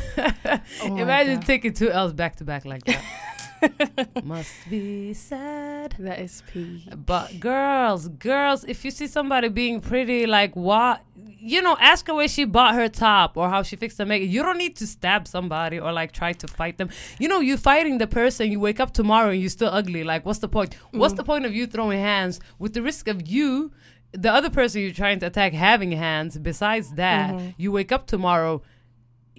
Oh 0.82 0.98
Imagine 0.98 1.36
God. 1.36 1.46
taking 1.46 1.74
two 1.74 1.89
L's 1.92 2.12
back 2.13 2.36
to 2.38 2.44
back 2.44 2.66
like 2.66 2.84
that. 2.86 3.04
Must 4.24 4.70
be 4.70 5.13
sad. 5.13 5.96
that 6.00 6.20
is 6.20 6.44
P. 6.51 6.88
But 7.06 7.39
girls, 7.39 8.08
girls, 8.08 8.63
if 8.66 8.86
you 8.86 8.92
see 8.92 9.08
somebody 9.08 9.50
being 9.50 9.82
pretty, 9.82 10.25
like 10.25 10.56
what, 10.56 11.01
you 11.16 11.62
know, 11.62 11.78
ask 11.80 12.08
her 12.08 12.13
where 12.13 12.28
she 12.28 12.46
bought 12.46 12.75
her 12.75 12.89
top 12.89 13.38
or 13.38 13.50
how 13.50 13.63
she 13.63 13.75
fixed 13.75 13.98
her 13.98 14.06
makeup. 14.06 14.30
You 14.30 14.44
don't 14.44 14.58
need 14.58 14.75
to 14.78 14.88
stab 14.88 15.28
somebody 15.28 15.80
or 15.80 15.92
like 15.92 16.12
try 16.12 16.34
to 16.34 16.48
fight 16.48 16.78
them. 16.78 16.89
You 17.18 17.28
know, 17.28 17.39
you're 17.39 17.58
fighting 17.58 17.98
the 17.98 18.08
person. 18.08 18.51
You 18.51 18.60
wake 18.60 18.80
up 18.80 18.94
tomorrow 18.94 19.30
and 19.30 19.39
you're 19.39 19.50
still 19.50 19.70
ugly. 19.70 20.04
Like, 20.04 20.25
what's 20.25 20.39
the 20.39 20.50
point? 20.50 20.75
What's 20.92 21.13
mm. 21.13 21.18
the 21.18 21.24
point 21.24 21.46
of 21.46 21.54
you 21.54 21.68
throwing 21.68 22.00
hands 22.00 22.39
with 22.58 22.74
the 22.74 22.82
risk 22.82 23.08
of 23.08 23.28
you, 23.28 23.72
the 24.12 24.32
other 24.32 24.50
person 24.50 24.82
you're 24.82 24.92
trying 24.92 25.20
to 25.20 25.28
attack, 25.28 25.54
having 25.54 25.92
hands? 25.92 26.38
Besides 26.38 26.92
that, 26.94 27.34
mm-hmm. 27.34 27.50
you 27.58 27.72
wake 27.72 27.92
up 27.92 28.08
tomorrow 28.08 28.62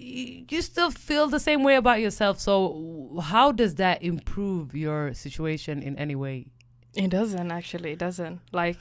you 0.01 0.61
still 0.61 0.91
feel 0.91 1.27
the 1.27 1.39
same 1.39 1.63
way 1.63 1.75
about 1.75 1.99
yourself. 1.99 2.39
So, 2.39 3.21
how 3.21 3.51
does 3.51 3.75
that 3.75 4.01
improve 4.01 4.75
your 4.75 5.13
situation 5.13 5.81
in 5.81 5.97
any 5.97 6.15
way? 6.15 6.47
It 6.95 7.09
doesn't 7.09 7.51
actually. 7.51 7.91
It 7.91 7.99
doesn't. 7.99 8.41
Like, 8.51 8.77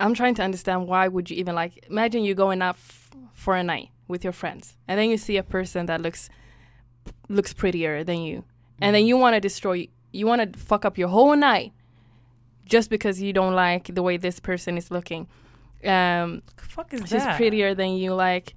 I'm 0.00 0.14
trying 0.14 0.34
to 0.36 0.42
understand 0.42 0.88
why 0.88 1.08
would 1.08 1.30
you 1.30 1.36
even 1.36 1.54
like? 1.54 1.86
Imagine 1.88 2.24
you 2.24 2.34
going 2.34 2.62
out 2.62 2.76
f- 2.76 3.10
for 3.32 3.54
a 3.56 3.62
night 3.62 3.90
with 4.08 4.24
your 4.24 4.32
friends, 4.32 4.76
and 4.88 4.98
then 4.98 5.08
you 5.08 5.16
see 5.16 5.36
a 5.36 5.42
person 5.42 5.86
that 5.86 6.00
looks 6.00 6.28
looks 7.28 7.52
prettier 7.52 8.04
than 8.04 8.18
you, 8.22 8.44
and 8.80 8.94
then 8.94 9.06
you 9.06 9.16
want 9.16 9.34
to 9.34 9.40
destroy. 9.40 9.88
You 10.12 10.26
want 10.26 10.52
to 10.52 10.58
fuck 10.58 10.84
up 10.84 10.98
your 10.98 11.08
whole 11.08 11.36
night 11.36 11.72
just 12.66 12.90
because 12.90 13.20
you 13.20 13.32
don't 13.32 13.54
like 13.54 13.94
the 13.94 14.02
way 14.02 14.16
this 14.16 14.40
person 14.40 14.76
is 14.76 14.90
looking. 14.90 15.26
Um, 15.84 16.42
fuck 16.56 16.92
is 16.94 17.00
she's 17.00 17.10
that? 17.10 17.36
prettier 17.36 17.74
than 17.74 17.94
you. 17.94 18.14
Like, 18.14 18.54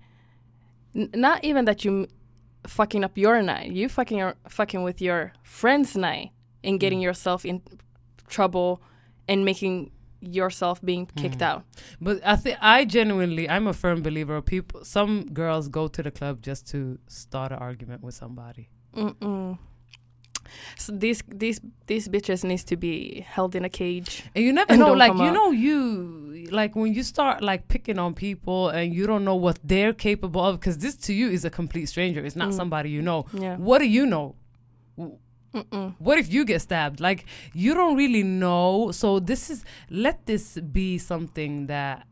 n- 0.98 1.10
not 1.13 1.44
even 1.44 1.66
that 1.66 1.86
you 1.86 1.92
m- 2.04 2.08
fucking 2.66 3.04
up 3.04 3.18
your 3.18 3.42
night. 3.42 3.72
You 3.72 3.88
fucking 3.89 4.22
are 4.22 4.36
fucking 4.50 4.84
with 4.84 5.01
your 5.01 5.34
friend's 5.44 5.96
night 5.96 6.32
and 6.63 6.75
mm. 6.75 6.80
getting 6.80 7.00
yourself 7.00 7.46
in 7.46 7.62
trouble 8.27 8.82
and 9.27 9.46
making 9.46 9.92
yourself 10.20 10.82
being 10.82 11.06
kicked 11.16 11.39
mm. 11.39 11.50
out. 11.50 11.63
But 12.01 12.22
I 12.25 12.36
think 12.36 12.58
I 12.62 12.86
genuinely, 12.86 13.50
I'm 13.50 13.68
a 13.68 13.74
firm 13.74 14.01
believer. 14.01 14.42
People, 14.42 14.84
some 14.84 15.25
girls 15.34 15.68
go 15.68 15.88
to 15.88 16.04
the 16.04 16.12
club 16.12 16.42
just 16.42 16.68
to 16.70 16.98
start 17.08 17.51
an 17.51 17.60
argument 17.60 18.04
with 18.04 18.16
somebody. 18.16 18.70
Mm-mm. 18.96 19.58
So 20.77 20.94
these 20.94 21.24
these 21.27 21.60
these 21.88 22.08
bitches 22.08 22.44
needs 22.44 22.63
to 22.66 22.77
be 22.77 23.22
held 23.22 23.56
in 23.56 23.66
a 23.66 23.70
cage. 23.70 24.24
And 24.34 24.44
you 24.46 24.54
never 24.54 24.72
And 24.72 24.80
know, 24.80 24.94
like 24.94 25.13
you 25.13 25.32
know, 25.32 25.51
you 25.51 26.26
like 26.51 26.75
when 26.75 26.94
you 26.94 27.04
start 27.04 27.42
like 27.42 27.68
picking 27.68 27.98
on 28.00 28.13
people 28.13 28.70
and 28.70 28.94
you 28.94 29.06
don't 29.08 29.24
know 29.25 29.36
what 29.36 29.60
they're 29.63 29.94
capable 29.94 30.42
of, 30.44 30.60
because 30.60 30.77
this 30.80 30.96
to 31.08 31.13
you 31.13 31.30
is 31.30 31.46
a 31.46 31.50
complete 31.50 31.88
stranger. 31.88 32.24
It's 32.25 32.36
not 32.36 32.50
Mm. 32.50 32.54
somebody 32.54 32.89
you 32.89 33.01
know. 33.01 33.25
Yeah. 33.34 33.56
What 33.58 33.80
do 33.80 33.86
you 33.86 34.06
know? 34.06 34.36
Mm-mm. 35.54 35.96
What 36.00 36.18
if 36.20 36.32
you 36.32 36.46
get 36.46 36.62
stabbed? 36.62 37.00
Like 37.00 37.25
you 37.54 37.74
don't 37.74 37.96
really 37.96 38.24
know. 38.24 38.92
So 38.92 39.20
this 39.20 39.50
is 39.50 39.63
let 39.89 40.25
this 40.25 40.58
be 40.60 40.98
something 40.98 41.68
that 41.68 42.06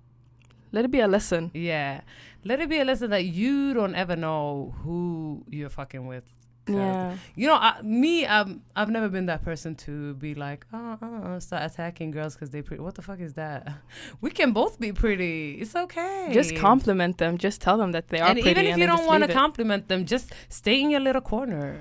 Let 0.72 0.86
it 0.86 0.92
be 0.92 1.00
a 1.00 1.08
lesson. 1.08 1.52
yeah, 1.54 2.02
let 2.44 2.60
it 2.60 2.68
be 2.70 2.80
a 2.80 2.86
lesson 2.86 3.10
that 3.12 3.24
you 3.26 3.74
don't 3.74 3.96
ever 3.96 4.16
know 4.16 4.74
who 4.84 5.44
you're 5.50 5.70
fucking 5.70 6.06
with. 6.08 6.24
Yeah. 6.68 7.18
You 7.36 7.48
know, 7.48 7.56
I, 7.56 7.82
me, 7.84 8.26
um, 8.26 8.62
I've 8.76 8.90
never 8.90 9.08
been 9.10 9.28
that 9.28 9.44
person 9.44 9.76
to 9.76 10.16
be 10.16 10.34
like, 10.34 10.66
uh, 10.74 10.98
uh, 11.02 11.06
uh 11.06 11.40
start 11.40 11.64
attacking 11.72 12.12
girls 12.12 12.34
because 12.34 12.50
they 12.50 12.62
pretty. 12.62 12.82
What 12.82 12.96
the 12.96 13.02
fuck 13.02 13.20
is 13.20 13.34
that? 13.34 13.72
We 14.22 14.32
can 14.32 14.52
both 14.52 14.80
be 14.80 14.92
pretty. 14.92 15.60
It's 15.62 15.76
okay. 15.76 16.30
Just 16.32 16.56
compliment 16.56 17.18
them. 17.18 17.38
Just 17.38 17.62
tell 17.62 17.78
them 17.78 17.92
that 17.92 18.10
they 18.10 18.20
are 18.20 18.30
And 18.30 18.40
pretty. 18.40 18.50
even 18.52 18.66
if 18.66 18.74
and 18.74 18.82
you 18.82 18.88
don't 18.88 19.06
want 19.06 19.24
to 19.24 19.32
compliment 19.32 19.88
them, 19.88 20.06
just 20.06 20.32
stay 20.50 20.82
in 20.82 20.90
your 20.90 21.02
little 21.02 21.22
corner. 21.22 21.80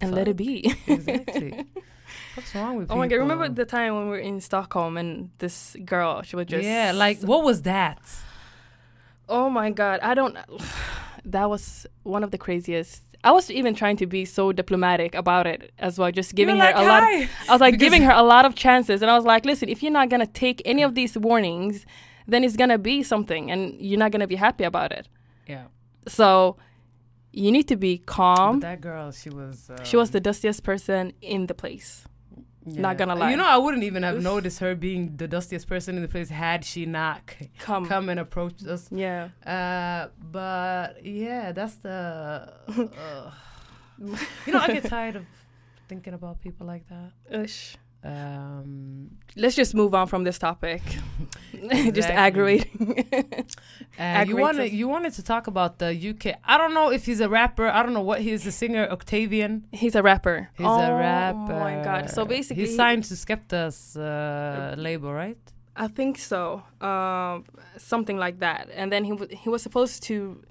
and 0.00 0.14
let 0.14 0.28
it 0.28 0.36
be. 0.36 0.74
Exactly. 0.86 1.64
What's 2.34 2.54
wrong 2.54 2.76
with 2.76 2.90
Oh 2.90 2.96
my 2.96 3.06
god! 3.06 3.16
Remember 3.16 3.48
the 3.48 3.64
time 3.66 3.94
when 3.94 4.04
we 4.04 4.10
were 4.10 4.18
in 4.18 4.40
Stockholm 4.40 4.96
and 4.96 5.30
this 5.38 5.76
girl, 5.84 6.22
she 6.22 6.34
was 6.36 6.46
just 6.46 6.64
yeah, 6.64 6.92
like 6.92 7.20
what 7.20 7.44
was 7.44 7.62
that? 7.62 8.00
Oh 9.28 9.48
my 9.50 9.70
god! 9.70 10.00
I 10.02 10.14
don't. 10.14 10.36
That 11.24 11.48
was 11.48 11.86
one 12.02 12.24
of 12.24 12.32
the 12.32 12.38
craziest. 12.38 13.02
I 13.24 13.30
was 13.30 13.50
even 13.50 13.74
trying 13.74 13.96
to 13.98 14.06
be 14.06 14.24
so 14.24 14.50
diplomatic 14.52 15.14
about 15.14 15.46
it 15.46 15.72
as 15.78 15.98
well, 15.98 16.10
just 16.10 16.34
giving 16.34 16.56
You're 16.56 16.66
her 16.66 16.72
like, 16.72 16.84
a 16.84 16.88
lot. 16.88 17.02
"Hi." 17.04 17.28
I 17.48 17.52
was 17.52 17.60
like 17.60 17.74
Because- 17.74 17.84
giving 17.86 18.02
her 18.02 18.12
a 18.12 18.22
lot 18.22 18.44
of 18.44 18.54
chances, 18.54 19.00
and 19.02 19.10
I 19.10 19.14
was 19.14 19.24
like, 19.24 19.44
"Listen, 19.44 19.68
if 19.68 19.82
you're 19.82 19.92
not 19.92 20.08
gonna 20.08 20.26
take 20.26 20.60
any 20.64 20.82
of 20.82 20.94
these 20.94 21.16
warnings, 21.16 21.86
then 22.26 22.42
it's 22.44 22.56
gonna 22.56 22.78
be 22.78 23.02
something, 23.02 23.50
and 23.50 23.74
you're 23.80 23.98
not 23.98 24.10
gonna 24.12 24.26
be 24.26 24.36
happy 24.36 24.64
about 24.64 24.90
it. 24.92 25.08
Yeah. 25.46 25.64
So 26.08 26.56
you 27.32 27.50
need 27.52 27.68
to 27.68 27.76
be 27.76 27.98
But 27.98 28.06
calm." 28.06 28.60
that 28.60 28.80
girl, 28.80 29.12
she 29.12 29.30
was. 29.30 29.70
Um, 29.70 29.84
She 29.84 29.96
was 29.96 30.10
the 30.10 30.20
dustiest 30.20 30.62
person 30.64 31.12
in 31.20 31.46
the 31.46 31.54
place. 31.54 32.04
Not 32.64 32.96
gonna 32.96 33.14
lie. 33.16 33.30
You 33.32 33.36
know, 33.36 33.46
I 33.46 33.56
wouldn't 33.56 33.82
even 33.82 34.02
have 34.04 34.22
noticed 34.22 34.60
her 34.60 34.74
being 34.74 35.16
the 35.16 35.26
dustiest 35.26 35.66
person 35.66 35.96
in 35.96 36.02
the 36.02 36.08
place 36.08 36.28
had 36.30 36.64
she 36.64 36.86
not 36.86 37.22
c- 37.38 37.50
Come, 37.58 37.86
come 37.86 38.08
and 38.08 38.20
approached 38.20 38.64
us. 38.66 38.88
yeah. 38.92 39.28
Uh, 39.44 40.08
but 40.30 41.04
yeah, 41.04 41.52
that's 41.52 41.74
the. 41.76 42.52
Uh, 42.98 43.30
you 44.46 44.52
know, 44.52 44.58
I 44.58 44.66
get 44.68 44.84
tired 44.84 45.16
of 45.16 45.24
thinking 45.88 46.14
about 46.14 46.40
people 46.40 46.66
like 46.66 46.84
that. 46.88 47.12
Ush. 47.44 47.76
Um, 48.04 49.10
Let's 49.36 49.56
just 49.56 49.74
move 49.74 49.94
on 49.94 50.08
from 50.08 50.24
this 50.24 50.38
topic. 50.38 50.82
just 51.92 52.08
aggravating. 52.10 53.06
uh, 53.98 54.24
you 54.26 54.36
wanted 54.36 54.72
you 54.72 54.88
wanted 54.88 55.14
to 55.14 55.22
talk 55.22 55.46
about 55.46 55.78
the 55.78 56.10
UK. 56.10 56.38
I 56.44 56.58
don't 56.58 56.74
know 56.74 56.90
if 56.90 57.06
he's 57.06 57.20
a 57.20 57.28
rapper. 57.28 57.68
I 57.68 57.82
don't 57.82 57.94
know 57.94 58.02
what 58.02 58.20
he's 58.20 58.44
a 58.46 58.52
singer. 58.52 58.86
Octavian. 58.90 59.64
He's 59.72 59.94
a 59.94 60.02
rapper. 60.02 60.50
He's 60.58 60.66
oh, 60.66 60.80
a 60.80 60.94
rapper. 60.94 61.52
Oh 61.52 61.60
my 61.60 61.82
god! 61.82 62.10
So 62.10 62.24
basically, 62.26 62.64
he's 62.64 62.76
signed 62.76 63.04
to 63.04 63.14
Skepta's 63.14 63.96
uh, 63.96 64.74
label, 64.76 65.12
right? 65.12 65.38
I 65.74 65.88
think 65.88 66.18
so. 66.18 66.62
Um, 66.82 67.44
something 67.78 68.18
like 68.18 68.40
that. 68.40 68.68
And 68.74 68.92
then 68.92 69.04
he 69.04 69.10
w- 69.10 69.34
he 69.34 69.48
was 69.48 69.62
supposed 69.62 70.02
to 70.04 70.42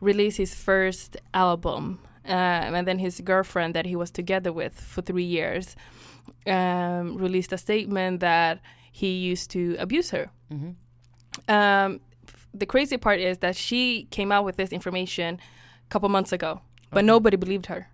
release 0.00 0.36
his 0.36 0.54
first 0.54 1.16
album, 1.34 1.98
um, 2.24 2.74
and 2.76 2.86
then 2.86 3.00
his 3.00 3.20
girlfriend 3.20 3.74
that 3.74 3.86
he 3.86 3.96
was 3.96 4.12
together 4.12 4.52
with 4.52 4.80
for 4.80 5.02
three 5.02 5.24
years 5.24 5.74
um, 6.46 7.16
released 7.16 7.52
a 7.52 7.58
statement 7.58 8.20
that 8.20 8.60
he 8.90 9.16
used 9.18 9.50
to 9.52 9.76
abuse 9.78 10.10
her. 10.10 10.30
Mm-hmm. 10.52 10.70
Um, 11.54 12.00
the 12.54 12.66
crazy 12.66 12.96
part 12.96 13.20
is 13.20 13.38
that 13.38 13.56
she 13.56 14.04
came 14.10 14.30
out 14.32 14.44
with 14.44 14.56
this 14.56 14.72
information 14.72 15.38
a 15.86 15.88
couple 15.90 16.08
months 16.08 16.32
ago, 16.32 16.60
but 16.90 16.98
Okay. 16.98 17.06
nobody 17.06 17.36
believed 17.36 17.66
her. 17.66 17.88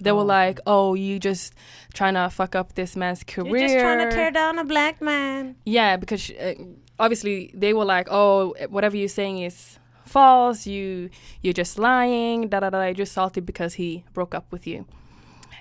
They 0.00 0.10
Oh, 0.10 0.16
were 0.16 0.24
like, 0.24 0.58
"Oh, 0.66 0.94
you 0.94 1.18
just 1.20 1.54
trying 1.94 2.14
to 2.14 2.28
fuck 2.28 2.54
up 2.56 2.74
this 2.74 2.96
man's 2.96 3.22
career." 3.22 3.68
you're 3.68 3.80
Trying 3.80 4.10
to 4.10 4.14
tear 4.14 4.30
down 4.32 4.58
a 4.58 4.64
black 4.64 5.00
man. 5.00 5.54
Yeah, 5.64 5.96
because 5.96 6.20
sh- 6.20 6.32
uh, 6.38 6.54
obviously 6.98 7.52
they 7.54 7.72
were 7.72 7.84
like, 7.84 8.08
"Oh, 8.10 8.54
whatever 8.70 8.96
you're 8.96 9.08
saying 9.08 9.38
is 9.38 9.78
false. 10.04 10.66
You 10.66 11.10
you're 11.42 11.54
just 11.54 11.78
lying." 11.78 12.48
Da 12.48 12.58
da 12.60 12.70
da. 12.70 12.82
You're 12.86 12.94
just 12.94 13.12
salty 13.12 13.40
because 13.40 13.74
he 13.74 14.04
broke 14.12 14.34
up 14.34 14.50
with 14.50 14.66
you. 14.66 14.84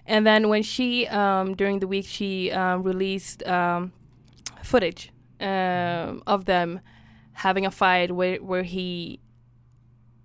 And 0.05 0.27
then 0.27 0.49
when 0.49 0.63
she 0.63 1.07
um, 1.07 1.55
during 1.55 1.79
the 1.79 1.87
week 1.87 2.05
she 2.05 2.51
um, 2.51 2.83
released 2.83 3.45
um, 3.47 3.93
footage 4.61 5.11
um, 5.39 6.23
of 6.27 6.45
them 6.45 6.81
having 7.33 7.65
a 7.65 7.71
fight 7.71 8.11
where 8.11 8.37
where 8.37 8.63
he 8.63 9.19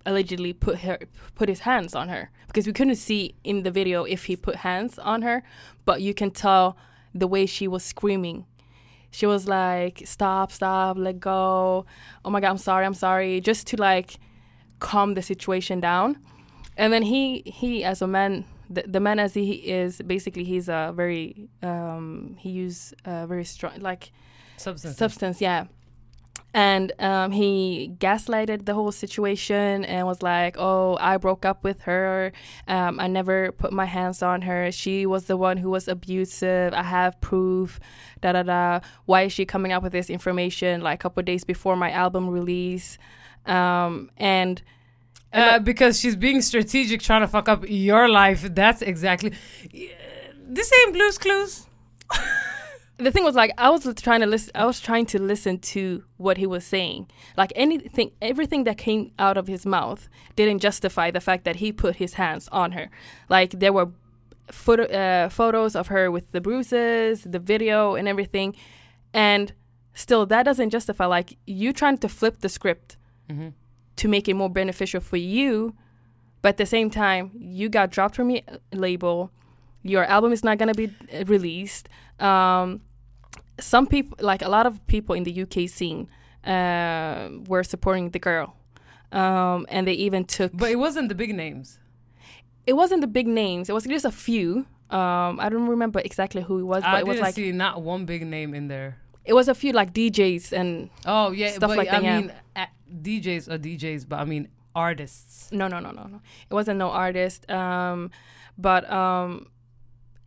allegedly 0.04 0.52
put 0.52 0.80
her 0.80 0.98
put 1.34 1.48
his 1.48 1.60
hands 1.60 1.94
on 1.94 2.08
her. 2.08 2.30
Because 2.46 2.66
we 2.66 2.72
couldn't 2.72 2.96
see 2.96 3.34
in 3.44 3.62
the 3.62 3.70
video 3.70 4.04
if 4.04 4.24
he 4.24 4.36
put 4.36 4.56
hands 4.56 4.98
on 4.98 5.22
her, 5.22 5.42
but 5.84 6.00
you 6.00 6.14
can 6.14 6.30
tell 6.30 6.76
the 7.14 7.26
way 7.26 7.46
she 7.46 7.68
was 7.68 7.84
screaming. 7.84 8.46
She 9.10 9.26
was 9.26 9.46
like 9.46 10.02
stop 10.04 10.50
stop 10.50 10.96
let 10.96 11.20
go. 11.20 11.86
Oh 12.24 12.30
my 12.30 12.40
god 12.40 12.50
i'm 12.50 12.58
sorry 12.58 12.84
i'm 12.84 12.94
sorry 12.94 13.40
just 13.40 13.66
to 13.68 13.76
like 13.76 14.18
calm 14.80 15.14
the 15.14 15.22
situation 15.22 15.80
down. 15.80 16.18
And 16.76 16.92
then 16.92 17.02
he 17.02 17.42
he 17.46 17.84
as 17.84 18.02
a 18.02 18.06
man 18.06 18.44
the, 18.70 18.84
the 18.86 19.00
man 19.00 19.18
as 19.18 19.34
he 19.34 19.52
is 19.52 20.00
basically 20.06 20.44
he's 20.44 20.68
a 20.68 20.92
very 20.94 21.48
um 21.62 22.36
he 22.38 22.50
used 22.50 22.94
a 23.04 23.26
very 23.26 23.44
strong 23.44 23.80
like 23.80 24.12
Substance. 24.56 24.96
substance 24.96 25.40
yeah. 25.40 25.66
And 26.54 26.92
um, 26.98 27.30
he 27.32 27.92
gaslighted 27.98 28.64
the 28.64 28.72
whole 28.72 28.90
situation 28.90 29.84
and 29.84 30.06
was 30.06 30.22
like 30.22 30.56
oh 30.58 30.96
i 31.00 31.16
broke 31.18 31.44
up 31.44 31.62
with 31.62 31.82
her. 31.82 32.32
Um, 32.66 32.98
i 32.98 33.06
never 33.06 33.52
put 33.52 33.72
my 33.72 33.84
hands 33.84 34.22
on 34.22 34.42
her. 34.42 34.72
She 34.72 35.06
was 35.06 35.26
the 35.26 35.36
one 35.36 35.58
who 35.58 35.70
was 35.70 35.88
abusive. 35.88 36.72
I 36.72 36.82
have 36.82 37.20
proof 37.20 37.78
da 38.22 38.32
da 38.32 38.42
da. 38.42 38.80
Why 39.04 39.22
is 39.22 39.32
she 39.32 39.44
coming 39.44 39.72
up 39.72 39.82
with 39.82 39.92
this 39.92 40.08
information 40.10 40.80
like 40.80 40.98
a 40.98 41.02
couple 41.02 41.22
days 41.22 41.44
before 41.44 41.76
my 41.76 41.90
album 41.90 42.28
release? 42.28 42.98
Um, 43.46 44.10
and 44.16 44.62
Uh, 45.32 45.58
because 45.58 46.00
she's 46.00 46.16
being 46.16 46.40
strategic, 46.40 47.02
trying 47.02 47.20
to 47.20 47.28
fuck 47.28 47.48
up 47.48 47.64
your 47.68 48.08
life. 48.08 48.42
That's 48.54 48.82
exactly. 48.82 49.32
This 50.40 50.72
ain't 50.72 50.94
Blue's 50.94 51.18
Clues. 51.18 51.66
the 52.98 53.12
thing 53.12 53.24
was 53.24 53.34
like 53.34 53.52
I 53.58 53.70
was 53.70 53.86
trying 54.02 54.20
to 54.20 54.26
listen 54.26 54.50
I 54.54 54.64
was 54.64 54.80
trying 54.80 55.06
to 55.06 55.20
listen 55.20 55.58
to 55.58 56.04
what 56.16 56.36
he 56.38 56.46
was 56.46 56.64
saying. 56.64 57.08
Like 57.36 57.52
anything 57.54 58.12
everything 58.22 58.64
that 58.64 58.78
came 58.78 59.12
out 59.18 59.36
of 59.36 59.46
his 59.46 59.66
mouth 59.66 60.08
didn't 60.36 60.60
justify 60.60 61.10
the 61.10 61.20
fact 61.20 61.44
that 61.44 61.56
he 61.56 61.72
put 61.72 61.96
his 61.96 62.14
hands 62.14 62.48
on 62.50 62.72
her. 62.72 62.90
Like 63.28 63.50
there 63.60 63.72
were 63.72 63.90
photo 64.50 64.84
uh, 64.84 65.28
photos 65.28 65.76
of 65.76 65.88
her 65.88 66.10
with 66.10 66.32
the 66.32 66.40
bruises, 66.40 67.22
the 67.24 67.38
video, 67.38 67.94
and 67.94 68.08
everything, 68.08 68.56
and 69.12 69.52
still 69.94 70.26
that 70.26 70.44
doesn't 70.44 70.70
justify 70.70 71.06
like 71.06 71.36
you 71.46 71.72
trying 71.72 71.98
to 71.98 72.08
flip 72.08 72.40
the 72.40 72.48
script 72.48 72.96
Mm 73.28 73.36
Mhm. 73.36 73.52
To 73.98 74.08
make 74.08 74.28
it 74.28 74.34
more 74.34 74.50
beneficial 74.50 75.00
for 75.00 75.16
you, 75.16 75.74
but 76.42 76.50
at 76.50 76.56
the 76.56 76.66
same 76.66 76.90
time 76.90 77.30
you 77.34 77.68
got 77.68 77.90
dropped 77.90 78.14
from 78.16 78.30
your 78.30 78.42
label, 78.72 79.30
your 79.82 80.04
album 80.04 80.32
is 80.32 80.42
not 80.42 80.58
gonna 80.58 80.74
be 80.74 80.86
uh, 81.12 81.24
released. 81.26 81.88
Um, 82.20 82.80
some 83.60 83.86
people, 83.86 84.16
like 84.20 84.42
a 84.42 84.48
lot 84.48 84.66
of 84.66 84.84
people 84.86 85.14
in 85.14 85.24
the 85.24 85.42
UK 85.42 85.68
scene, 85.68 86.08
uh, 86.44 87.28
were 87.46 87.64
supporting 87.64 88.10
the 88.10 88.18
girl, 88.18 88.54
um, 89.12 89.66
and 89.68 89.86
they 89.86 89.92
even 89.94 90.24
took 90.24 90.52
But 90.56 90.70
it 90.70 90.76
wasn't 90.78 91.08
the 91.08 91.14
big 91.14 91.34
names. 91.34 91.78
it 92.66 92.74
wasn't 92.74 93.00
the 93.00 93.06
big 93.08 93.26
names. 93.26 93.68
It 93.68 93.72
was 93.72 93.84
just 93.84 94.04
a 94.04 94.10
few. 94.12 94.66
Um, 94.90 95.38
I 95.40 95.48
don't 95.50 95.66
remember 95.68 96.00
exactly 96.04 96.42
who 96.42 96.60
it 96.60 96.64
was, 96.64 96.82
but 96.82 96.94
I 96.94 97.00
it 97.00 97.06
was 97.06 97.16
didn't 97.16 97.24
like 97.26 97.34
see 97.34 97.52
not 97.52 97.82
one 97.82 98.04
big 98.06 98.24
name 98.26 98.54
in 98.54 98.68
there. 98.68 98.96
it 99.24 99.34
was 99.34 99.48
a 99.48 99.54
few 99.54 99.72
like 99.72 99.92
DJs 99.92 100.52
and 100.52 100.88
Oh 101.04 101.32
yeah, 101.32 101.50
Stuff 101.52 101.68
but 101.70 101.76
like 101.78 101.88
I 101.88 102.00
that, 102.00 102.02
mean 102.22 102.32
uh, 102.56 102.66
DJs 102.90 103.48
are 103.50 103.58
DJs, 103.58 104.08
but 104.08 104.20
I 104.20 104.24
mean 104.24 104.48
artists. 104.74 105.50
no, 105.50 105.68
no, 105.68 105.80
no, 105.80 105.90
no, 105.90 106.04
no. 106.04 106.20
It 106.50 106.54
wasn't 106.54 106.78
no 106.78 106.90
artist. 106.90 107.50
Um, 107.50 108.10
but 108.56 108.90
um, 108.90 109.46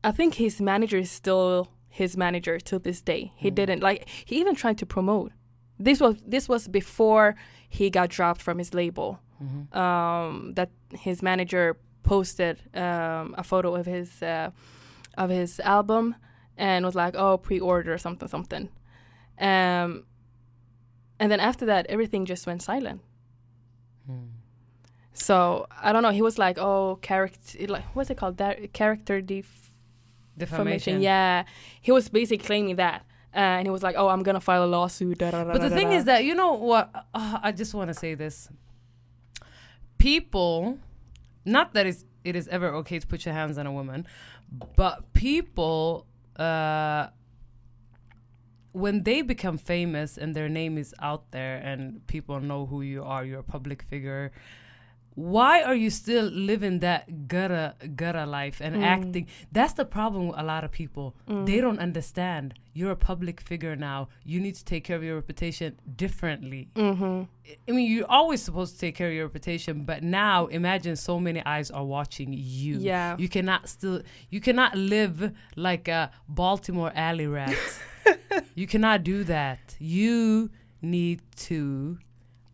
I 0.03 0.12
think 0.12 0.36
his 0.36 0.62
manager 0.62 0.98
is 0.98 1.12
still 1.12 1.70
his 1.89 2.15
manager 2.18 2.60
till 2.60 2.80
this 2.80 3.01
day. 3.01 3.34
He 3.36 3.50
didn't 3.51 3.82
like. 3.82 4.08
He 4.25 4.39
even 4.39 4.56
tried 4.56 4.77
to 4.80 4.86
promote. 4.86 5.32
This 5.80 6.00
was 6.00 6.15
this 6.25 6.48
was 6.48 6.68
before 6.68 7.36
he 7.68 7.89
got 7.89 8.10
dropped 8.10 8.41
from 8.41 8.58
his 8.58 8.74
label. 8.74 9.20
Um, 9.74 10.53
that 10.53 10.70
his 10.91 11.24
manager 11.24 11.75
posted 12.03 12.62
um, 12.75 13.34
a 13.38 13.44
photo 13.44 13.75
of 13.75 13.88
his 13.88 14.22
uh, 14.22 14.51
of 15.18 15.32
his 15.32 15.60
album 15.62 16.15
and 16.58 16.86
was 16.86 16.94
like, 16.94 17.15
"Oh, 17.15 17.38
pre-order 17.38 17.98
something 17.98 18.27
something," 18.27 18.70
um, 19.39 20.03
and 21.22 21.32
then 21.32 21.40
after 21.40 21.66
that, 21.68 21.86
everything 21.88 22.25
just 22.25 22.46
went 22.46 22.62
silent. 22.62 23.00
So 25.13 25.68
I 25.82 25.94
don't 25.94 26.04
know. 26.04 26.10
He 26.10 26.22
was 26.22 26.38
like, 26.38 26.58
"Oh, 26.58 26.98
character, 27.01 27.68
like 27.68 27.84
what's 27.96 28.10
it 28.10 28.18
called? 28.18 28.38
That 28.38 28.74
character 28.74 29.22
def- 29.22 29.72
Defamation. 30.38 31.01
Yeah, 31.01 31.44
he 31.82 31.92
was 31.92 32.10
basically 32.10 32.44
claiming 32.46 32.78
that, 32.78 33.06
uh, 33.36 33.40
and 33.60 33.68
he 33.68 33.72
was 33.72 33.84
like, 33.84 33.96
"Oh, 33.98 34.08
I'm 34.08 34.24
gonna 34.24 34.40
file 34.40 34.63
a 34.63 34.72
lawsuit." 34.78 35.18
da, 35.20 35.30
da, 35.32 35.44
da, 35.44 35.51
But 35.54 35.62
the 35.62 35.70
thing 35.70 35.92
is 35.92 36.06
that 36.06 36.24
you 36.24 36.34
know 36.34 36.54
what? 36.54 36.90
Uh, 37.13 37.40
I 37.44 37.51
just 37.51 37.74
want 37.74 37.90
to 37.90 37.94
say 37.94 38.16
this. 38.16 38.50
People, 39.98 40.80
not 41.46 41.74
that 41.74 41.86
it's, 41.86 42.04
it 42.24 42.36
is 42.36 42.48
ever 42.48 42.70
okay 42.82 42.98
to 42.98 43.06
put 43.06 43.24
your 43.25 43.36
hands 43.36 43.58
on 43.60 43.68
a 43.68 43.72
woman, 43.72 44.08
but 44.75 45.13
people, 45.13 46.08
uh, 46.38 47.08
when 48.74 49.04
they 49.04 49.22
become 49.22 49.58
famous 49.58 50.18
and 50.18 50.36
their 50.36 50.50
name 50.50 50.78
is 50.78 50.94
out 51.00 51.32
there 51.32 51.58
and 51.58 52.06
people 52.08 52.40
know 52.40 52.66
who 52.66 52.82
you 52.82 53.04
are, 53.04 53.25
you're 53.25 53.40
a 53.40 53.44
public 53.44 53.84
figure. 53.84 54.32
Why 55.13 55.62
are 55.62 55.75
you 55.75 55.90
still 55.90 56.24
living 56.25 56.80
that 56.80 57.28
gutter 57.28 57.74
gutter 57.98 58.25
life 58.25 58.62
and 58.62 58.82
acting? 58.82 59.28
That's 59.51 59.74
the 59.74 59.84
problem 59.84 60.30
with 60.30 60.40
a 60.40 60.44
lot 60.44 60.63
of 60.63 60.72
people. 60.72 61.18
They 61.28 61.60
don't 61.60 61.80
understand. 61.80 62.54
You're 62.74 62.92
a 62.92 62.96
public 62.96 63.42
figure 63.42 63.75
now. 63.75 64.08
You 64.24 64.40
need 64.40 64.56
to 64.56 64.63
take 64.63 64.86
care 64.86 64.96
of 64.96 65.04
your 65.04 65.16
reputation 65.16 65.78
differently. 65.98 66.70
Mm-hmm. 66.75 67.24
I 67.68 67.72
mean, 67.72 67.92
you're 67.92 68.10
always 68.10 68.42
supposed 68.42 68.75
to 68.75 68.80
take 68.80 68.96
care 68.96 69.10
of 69.10 69.13
your 69.13 69.25
reputation, 69.25 69.84
but 69.84 70.01
now 70.01 70.48
imagine 70.48 70.96
so 70.96 71.20
many 71.20 71.46
eyes 71.46 71.70
are 71.70 71.84
watching 71.84 72.32
you. 72.32 72.78
Yeah. 72.80 73.18
You 73.20 73.28
cannot 73.28 73.68
still 73.68 74.04
you 74.30 74.40
cannot 74.40 74.78
live 74.78 75.34
like 75.58 75.90
a 75.90 76.12
Baltimore 76.30 76.94
alley 76.96 77.28
rat. 77.28 77.54
you 78.55 78.67
cannot 78.67 79.03
do 79.03 79.24
that. 79.24 79.75
You 79.79 80.50
need 80.81 81.22
to 81.38 81.98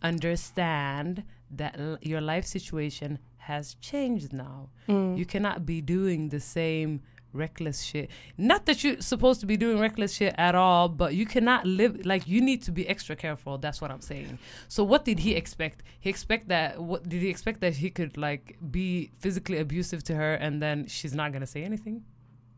understand 0.01 1.24
that 1.51 1.80
l- 1.80 1.98
your 2.01 2.22
life 2.22 2.46
situation 2.46 3.20
has 3.38 3.75
changed 3.75 4.34
now. 4.34 4.70
Mm. 4.88 5.18
You 5.18 5.25
cannot 5.25 5.66
be 5.66 5.82
doing 5.82 6.30
the 6.30 6.39
same 6.39 7.01
reckless 7.34 7.84
shit. 7.84 8.10
Not 8.38 8.66
that 8.66 8.84
you're 8.84 9.00
supposed 9.01 9.39
to 9.42 9.46
be 9.46 9.58
doing 9.58 9.80
reckless 9.80 10.13
shit 10.15 10.34
at 10.38 10.56
all, 10.56 10.89
but 10.89 11.13
you 11.13 11.26
cannot 11.26 11.65
live 11.65 12.06
like 12.06 12.28
you 12.28 12.41
need 12.41 12.63
to 12.63 12.72
be 12.72 12.88
extra 12.88 13.15
careful. 13.15 13.58
That's 13.58 13.80
what 13.82 13.91
I'm 13.91 14.02
saying. 14.02 14.39
So 14.67 14.84
what 14.84 15.06
did 15.06 15.19
he 15.19 15.36
expect? 15.36 15.84
He 16.00 16.10
expect 16.10 16.48
that 16.50 16.82
what 16.82 17.08
did 17.08 17.22
he 17.22 17.30
expect 17.30 17.62
that 17.62 17.76
he 17.76 17.89
could 17.89 18.17
like 18.17 18.58
be 18.72 19.12
physically 19.19 19.60
abusive 19.60 20.04
to 20.06 20.15
her 20.15 20.34
and 20.34 20.62
then 20.62 20.88
she's 20.88 21.13
not 21.13 21.32
gonna 21.32 21.48
say 21.48 21.63
anything? 21.63 22.04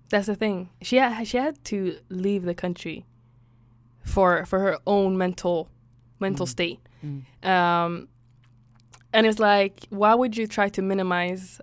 That's 0.10 0.28
the 0.28 0.36
thing. 0.36 0.70
She 0.82 0.98
had, 0.98 1.24
she 1.28 1.38
had 1.38 1.64
to 1.66 1.98
leave 2.10 2.44
the 2.44 2.56
country 2.56 3.06
for 4.04 4.46
for 4.46 4.60
her 4.60 4.78
own 4.88 5.18
mental 5.18 5.70
mental 6.20 6.46
Mm. 6.46 6.50
state. 6.50 6.80
Mm. 7.06 7.46
Um, 7.48 8.08
and 9.14 9.26
it's 9.26 9.40
like, 9.40 9.86
why 9.90 10.14
would 10.16 10.36
you 10.38 10.48
try 10.48 10.70
to 10.70 10.82
minimize 10.82 11.62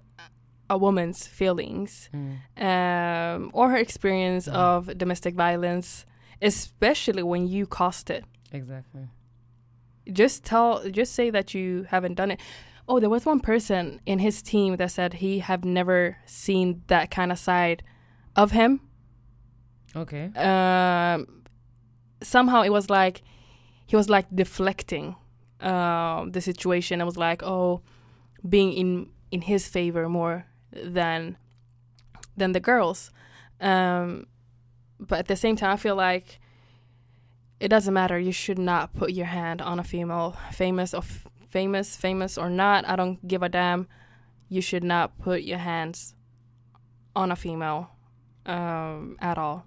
a 0.69 0.77
woman's 0.79 1.27
feelings 1.27 2.09
um, 2.57 3.51
or 3.53 3.71
her 3.71 3.77
experience 3.77 4.49
Mm. 4.49 4.55
of 4.55 4.99
domestic 4.99 5.35
violence, 5.35 6.07
especially 6.43 7.23
when 7.23 7.47
you 7.49 7.67
caused 7.67 8.11
it? 8.11 8.25
Exactly. 8.53 9.09
Just 10.13 10.45
tell, 10.45 10.89
just 10.91 11.13
say 11.15 11.31
that 11.31 11.53
you 11.55 11.87
haven't 11.91 12.15
done 12.15 12.31
it. 12.31 12.41
Oh, 12.89 13.01
there 13.01 13.11
was 13.11 13.27
one 13.27 13.41
person 13.41 14.01
in 14.07 14.21
his 14.21 14.41
team 14.43 14.77
that 14.77 14.93
said 14.93 15.15
he 15.15 15.41
have 15.41 15.65
never 15.65 16.19
seen 16.27 16.83
that 16.87 17.11
kind 17.11 17.33
of 17.33 17.39
side 17.39 17.83
of 18.37 18.53
him. 18.53 18.81
Okay. 19.95 20.31
um, 20.37 21.27
somehow 22.23 22.63
it 22.63 22.71
was 22.71 22.91
like 22.91 23.23
he 23.87 23.97
was 23.97 24.11
like 24.11 24.27
deflecting 24.35 25.17
um, 25.61 26.33
the 26.33 26.41
situation. 26.41 27.01
I 27.01 27.05
was 27.05 27.17
like, 27.17 27.43
oh, 27.43 27.81
being 28.47 28.73
in 28.73 29.09
in 29.31 29.43
his 29.43 29.69
favor 29.69 30.09
more 30.09 30.47
than 30.73 31.37
than 32.37 32.53
the 32.53 32.61
girls. 32.61 33.11
Um, 33.61 34.27
but 35.01 35.19
at 35.21 35.29
the 35.29 35.37
same 35.37 35.57
time, 35.57 35.73
I 35.73 35.77
feel 35.77 35.95
like 35.97 36.41
it 37.61 37.69
doesn't 37.69 37.95
matter. 37.95 38.19
You 38.19 38.33
should 38.33 38.59
not 38.59 38.95
put 38.95 39.13
your 39.13 39.27
hand 39.27 39.63
on 39.63 39.79
a 39.79 39.85
female, 39.85 40.37
famous 40.53 40.93
or 40.93 40.99
f- 40.99 41.27
famous, 41.49 41.97
famous 41.97 42.37
or 42.37 42.51
not. 42.51 42.87
I 42.87 42.97
don't 42.97 43.27
give 43.27 43.43
a 43.43 43.49
damn. 43.49 43.89
You 44.49 44.61
should 44.61 44.85
not 44.85 45.19
put 45.19 45.43
your 45.43 45.59
hands 45.59 46.15
on 47.15 47.33
a 47.33 47.37
female 47.37 47.91
um, 48.47 49.17
at 49.21 49.39
all 49.39 49.67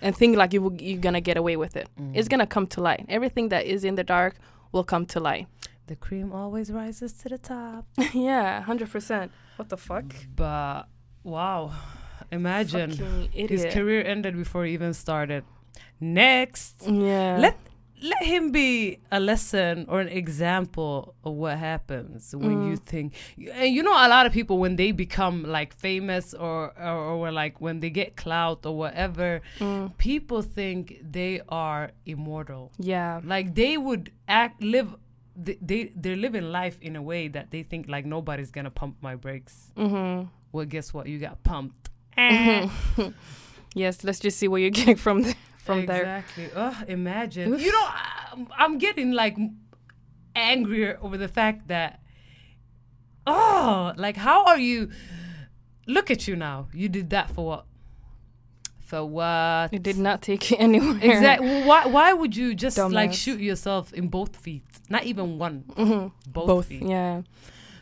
and 0.00 0.16
think 0.16 0.36
like 0.36 0.52
you 0.52 0.62
will, 0.62 0.74
you're 0.80 1.00
gonna 1.00 1.20
get 1.20 1.36
away 1.36 1.56
with 1.56 1.76
it. 1.76 1.88
Mm. 2.00 2.12
It's 2.14 2.28
gonna 2.28 2.46
come 2.46 2.66
to 2.68 2.80
light. 2.80 3.06
Everything 3.08 3.48
that 3.48 3.66
is 3.66 3.84
in 3.84 3.94
the 3.94 4.04
dark 4.04 4.36
will 4.72 4.84
come 4.84 5.06
to 5.06 5.20
light. 5.20 5.46
The 5.86 5.96
cream 5.96 6.32
always 6.32 6.70
rises 6.70 7.12
to 7.14 7.28
the 7.28 7.38
top. 7.38 7.86
yeah, 8.14 8.60
hundred 8.62 8.90
percent. 8.90 9.32
What 9.56 9.68
the 9.68 9.76
fuck? 9.76 10.04
But 10.34 10.84
wow. 11.22 11.72
Imagine 12.32 12.90
Fucking 12.90 13.48
his 13.48 13.64
career 13.66 14.02
ended 14.04 14.36
before 14.36 14.64
he 14.64 14.72
even 14.72 14.94
started. 14.94 15.44
Next. 16.00 16.82
Yeah. 16.86 17.38
Let 17.38 17.58
let 18.02 18.22
him 18.22 18.50
be 18.52 18.98
a 19.10 19.18
lesson 19.18 19.86
or 19.88 20.00
an 20.00 20.08
example 20.08 21.14
of 21.24 21.32
what 21.34 21.56
happens 21.58 22.34
when 22.36 22.68
you 22.68 22.76
think 22.76 23.14
and 23.54 23.74
you 23.74 23.82
know 23.82 23.92
a 23.92 24.08
lot 24.08 24.26
of 24.26 24.32
people 24.32 24.58
when 24.58 24.76
they 24.76 24.92
become 24.92 25.42
like 25.44 25.74
famous 25.74 26.34
or 26.34 26.72
or, 26.78 26.96
or 27.20 27.32
like 27.32 27.60
when 27.60 27.80
they 27.80 27.90
get 27.90 28.16
clout 28.16 28.64
or 28.66 28.76
whatever 28.76 29.40
Mm. 29.58 29.96
people 29.98 30.42
think 30.42 31.00
they 31.02 31.40
are 31.48 31.90
immortal 32.04 32.70
yeah. 32.78 33.20
like 33.24 33.54
they 33.54 33.76
would 33.78 34.12
act 34.28 34.62
live 34.62 34.94
they, 35.34 35.56
they 35.60 35.92
they're 35.96 36.16
living 36.16 36.44
life 36.50 36.78
in 36.82 36.96
a 36.96 37.02
way 37.02 37.28
that 37.28 37.50
they 37.50 37.62
think 37.62 37.88
like 37.88 38.04
nobody's 38.04 38.50
gonna 38.50 38.70
pump 38.70 38.96
my 39.00 39.14
brakes 39.14 39.72
Mm-hmm. 39.76 40.26
well 40.52 40.64
guess 40.66 40.92
what 40.94 41.06
you 41.06 41.18
got 41.18 41.42
pumped 41.42 41.88
Eh. 42.18 42.68
Yes. 43.74 44.02
Let's 44.04 44.20
just 44.20 44.38
see 44.38 44.48
what 44.48 44.62
you're 44.62 44.70
getting 44.70 44.96
from 44.96 45.20
there. 45.22 45.34
From 45.66 45.86
there. 45.86 46.02
exactly. 46.02 46.48
Oh, 46.54 46.82
imagine. 46.88 47.58
You 47.58 47.72
know, 47.72 47.86
I'm, 48.32 48.48
I'm 48.56 48.78
getting 48.78 49.12
like 49.12 49.36
angrier 50.34 50.98
over 51.02 51.16
the 51.16 51.28
fact 51.28 51.68
that, 51.68 52.00
oh, 53.26 53.92
like 53.96 54.16
how 54.16 54.44
are 54.44 54.58
you? 54.58 54.90
Look 55.86 56.10
at 56.10 56.26
you 56.26 56.36
now. 56.36 56.68
You 56.72 56.88
did 56.88 57.10
that 57.10 57.30
for 57.30 57.46
what? 57.46 57.64
For 58.80 59.04
what? 59.04 59.70
It 59.72 59.82
did 59.82 59.98
not 59.98 60.22
take 60.22 60.50
you 60.50 60.56
anywhere. 60.60 60.98
Exactly. 61.00 61.62
Why? 61.64 61.86
Why 61.86 62.12
would 62.12 62.36
you 62.36 62.54
just 62.54 62.78
like 62.78 63.12
shoot 63.12 63.40
yourself 63.40 63.92
in 63.92 64.08
both 64.08 64.36
feet? 64.36 64.64
Not 64.88 65.04
even 65.04 65.38
one. 65.38 65.64
Mhm. 65.76 66.12
Both, 66.28 66.46
Both. 66.46 66.66
feet. 66.66 66.82
Yeah. 66.82 67.22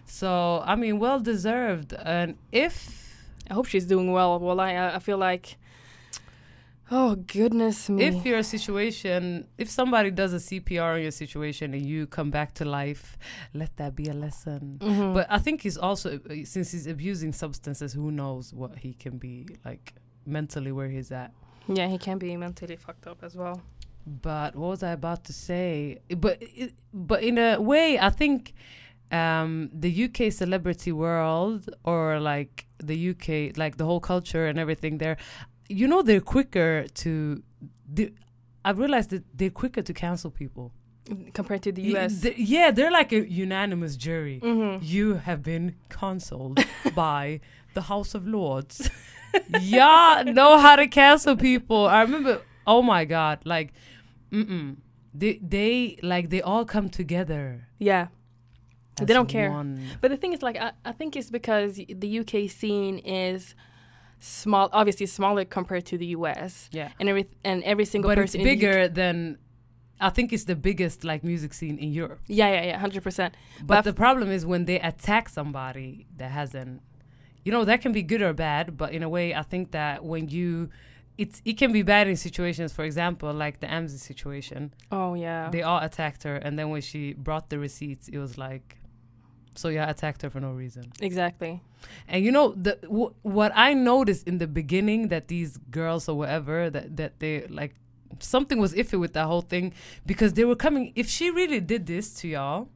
So 0.07 0.63
I 0.65 0.75
mean, 0.77 0.99
well 0.99 1.21
deserved. 1.21 1.93
And 1.95 2.37
if 2.53 3.03
I 3.51 3.55
hope 3.55 3.67
she's 3.67 3.85
doing 3.87 4.13
well. 4.13 4.39
Well, 4.39 4.61
I 4.61 4.95
I 4.95 4.99
feel 4.99 5.19
like 5.19 5.57
Oh 6.91 7.15
goodness 7.17 7.89
me. 7.89 8.05
If 8.05 8.27
your 8.27 8.43
situation, 8.43 9.49
if 9.57 9.71
somebody 9.71 10.11
does 10.11 10.33
a 10.35 10.39
CPR 10.39 10.97
in 10.97 11.03
your 11.03 11.11
situation 11.13 11.73
and 11.75 11.85
you 11.87 12.07
come 12.07 12.31
back 12.31 12.53
to 12.55 12.65
life, 12.65 13.17
let 13.55 13.75
that 13.77 13.97
be 13.97 14.07
a 14.09 14.13
lesson. 14.15 14.79
Mhm. 14.81 15.15
But 15.15 15.27
I 15.31 15.39
think 15.39 15.63
he's 15.63 15.79
also, 15.79 16.21
uh, 16.31 16.45
since 16.45 16.73
he's 16.73 16.87
abusing 16.87 17.33
substances, 17.33 17.95
who 17.95 18.11
knows 18.11 18.53
what 18.53 18.79
he 18.79 18.93
can 18.95 19.17
be 19.19 19.47
like 19.65 19.95
mentally 20.27 20.73
where 20.73 20.89
he's 20.89 21.11
at. 21.11 21.33
yeah, 21.69 21.89
he 21.89 21.97
can 21.99 22.19
be 22.19 22.37
mentally 22.37 22.77
fucked 22.77 23.07
up 23.07 23.23
as 23.23 23.35
well. 23.35 23.63
But 24.07 24.55
what 24.55 24.69
was 24.69 24.83
I 24.83 24.91
about 24.93 25.25
to 25.25 25.33
say? 25.33 26.01
But 26.25 26.43
but 26.93 27.23
in 27.23 27.39
a 27.39 27.59
way, 27.59 27.99
I 27.99 28.11
think 28.11 28.53
um, 29.11 29.71
the 29.73 29.91
UK 30.05 30.31
celebrity 30.31 30.93
world 30.93 31.71
or 31.85 32.21
like 32.21 32.67
the 32.79 33.11
UK, 33.11 33.57
like 33.57 33.77
the 33.79 33.85
whole 33.87 34.01
culture 34.01 34.45
and 34.47 34.59
everything 34.59 34.99
there, 34.99 35.17
you 35.69 35.87
know, 35.89 36.03
they're 36.03 36.21
quicker 36.21 36.87
to. 36.95 37.43
They, 37.93 38.13
I've 38.65 38.79
realized 38.79 39.11
that 39.11 39.25
they're 39.35 39.51
quicker 39.51 39.83
to 39.83 39.93
cancel 39.93 40.31
people. 40.31 40.73
Compared 41.35 41.63
to 41.65 41.73
the 41.73 41.83
US. 41.97 42.25
yeah, 42.39 42.71
they're 42.71 42.91
like 42.91 43.13
a 43.13 43.29
unanimous 43.31 43.95
jury. 43.97 44.39
hmm 44.39 44.79
You 44.81 45.15
have 45.17 45.43
been 45.43 45.75
cancelled 45.91 46.65
by 46.95 47.41
the 47.75 47.83
House 47.83 48.15
of 48.15 48.27
Lords. 48.27 48.89
Y'all 49.61 50.25
know 50.25 50.59
how 50.59 50.77
to 50.77 50.87
cancel 50.87 51.37
people. 51.37 51.87
I 51.87 52.01
remember, 52.03 52.41
oh 52.67 52.81
my 52.81 53.05
God, 53.05 53.41
like, 53.45 53.73
mm-mm. 54.33 54.77
They, 55.13 55.39
they, 55.43 55.99
like, 56.03 56.31
they 56.31 56.41
all 56.43 56.65
come 56.65 56.89
together. 56.89 57.69
Yeah. 57.79 58.09
They 58.97 59.13
don't 59.13 59.29
care. 59.29 59.51
one. 59.51 59.81
But 60.01 60.11
the 60.11 60.17
thing 60.17 60.33
is, 60.33 60.43
like, 60.43 60.57
I, 60.57 60.73
I 60.85 60.93
think 60.93 61.17
it's 61.17 61.31
because 61.31 61.77
the 61.77 62.19
UK 62.21 62.51
scene 62.51 62.99
is 62.99 63.55
small, 64.25 64.69
obviously 64.73 65.07
smaller 65.07 65.45
compared 65.45 65.85
to 65.87 65.99
the 65.99 66.07
US, 66.19 66.69
Yeah. 66.73 66.91
and 66.99 67.09
every 67.09 67.27
and 67.45 67.63
every 67.65 67.85
single 67.85 68.09
But 68.11 68.19
it's 68.19 68.33
person. 68.33 68.45
the 68.45 68.51
UK 68.51 68.59
bigger 68.59 68.89
than, 68.89 69.39
I 70.01 70.11
think 70.11 70.33
it's 70.33 70.45
the 70.45 70.57
biggest, 70.57 71.05
like, 71.05 71.23
music 71.23 71.53
scene 71.55 71.77
in 71.79 71.91
Europe. 71.93 72.21
yeah, 72.27 72.51
yeah, 72.57 72.65
yeah, 72.71 72.79
hundred 72.79 73.03
percent. 73.03 73.35
But, 73.59 73.67
But 73.67 73.83
the 73.85 73.93
problem 73.93 74.31
is 74.31 74.45
when 74.47 74.65
they 74.65 74.81
attack 74.81 75.29
somebody 75.29 76.07
that 76.17 76.31
hasn't, 76.31 76.81
you 77.45 77.53
know, 77.53 77.65
that 77.65 77.81
can 77.83 77.93
be 77.93 78.03
good 78.03 78.23
or 78.23 78.33
bad. 78.33 78.65
But 78.77 78.93
in 78.97 79.03
a 79.03 79.09
way, 79.17 79.35
I 79.35 79.43
think 79.43 79.71
that 79.73 80.05
when 80.05 80.29
you, 80.31 80.71
it's 81.19 81.41
it 81.45 81.57
can 81.59 81.71
be 81.73 81.83
bad 81.83 82.09
in 82.09 82.17
situations. 82.17 82.73
For 82.73 82.85
example, 82.85 83.31
like 83.45 83.61
the 83.61 83.67
Amzi 83.69 83.99
situation, 84.11 84.73
Oh 84.91 85.13
yeah. 85.15 85.51
they 85.51 85.63
all 85.63 85.81
attacked 85.89 86.23
her, 86.25 86.37
and 86.37 86.59
then 86.59 86.71
when 86.71 86.81
she 86.81 87.13
brought 87.13 87.51
the 87.51 87.59
receipts, 87.59 88.09
it 88.09 88.19
was 88.19 88.37
like, 88.39 88.79
so 89.55 89.69
yeah, 89.69 89.89
attacked 89.91 90.23
her 90.23 90.31
for 90.31 90.41
no 90.41 90.53
reason. 90.53 90.93
exactly. 91.01 91.61
And 92.09 92.25
you 92.25 92.33
know, 92.33 92.53
the 92.57 92.79
w- 92.83 93.15
what 93.23 93.53
I 93.55 93.75
noticed 93.75 94.27
in 94.27 94.39
the 94.39 94.47
beginning 94.47 95.09
that 95.09 95.29
these 95.29 95.59
girls 95.71 96.09
or 96.09 96.17
whatever 96.17 96.71
that 96.71 96.97
that 96.97 97.19
they 97.21 97.47
like 97.49 97.75
something 98.21 98.59
was 98.59 98.73
iffy 98.75 98.99
with 98.99 99.13
that 99.15 99.27
whole 99.27 99.43
thing 99.43 99.73
because 100.07 100.33
they 100.35 100.45
were 100.45 100.57
coming. 100.57 100.93
If 100.95 101.09
she 101.09 101.31
really 101.31 101.61
did 101.61 101.87
this 101.87 102.15
to 102.21 102.29
y'all, 102.29 102.69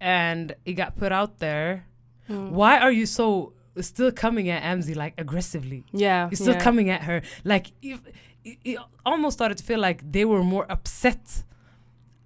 and 0.00 0.54
it 0.64 0.74
got 0.74 0.96
put 0.96 1.12
out 1.12 1.38
there, 1.38 1.86
Mm. 2.28 2.50
why 2.50 2.78
are 2.78 2.90
you 2.92 3.04
so 3.04 3.52
still 3.80 4.10
coming 4.10 4.48
at 4.48 4.62
Amzi 4.62 4.96
like 4.96 5.12
aggressively? 5.18 5.84
Yeah. 5.92 6.28
You're 6.30 6.36
still 6.36 6.54
yeah. 6.54 6.60
coming 6.60 6.88
at 6.88 7.02
her 7.02 7.20
like 7.44 7.72
if, 7.82 8.00
it, 8.44 8.56
it 8.64 8.78
almost 9.04 9.34
started 9.36 9.58
to 9.58 9.64
feel 9.64 9.78
like 9.78 10.10
they 10.10 10.24
were 10.24 10.42
more 10.42 10.64
upset 10.70 11.44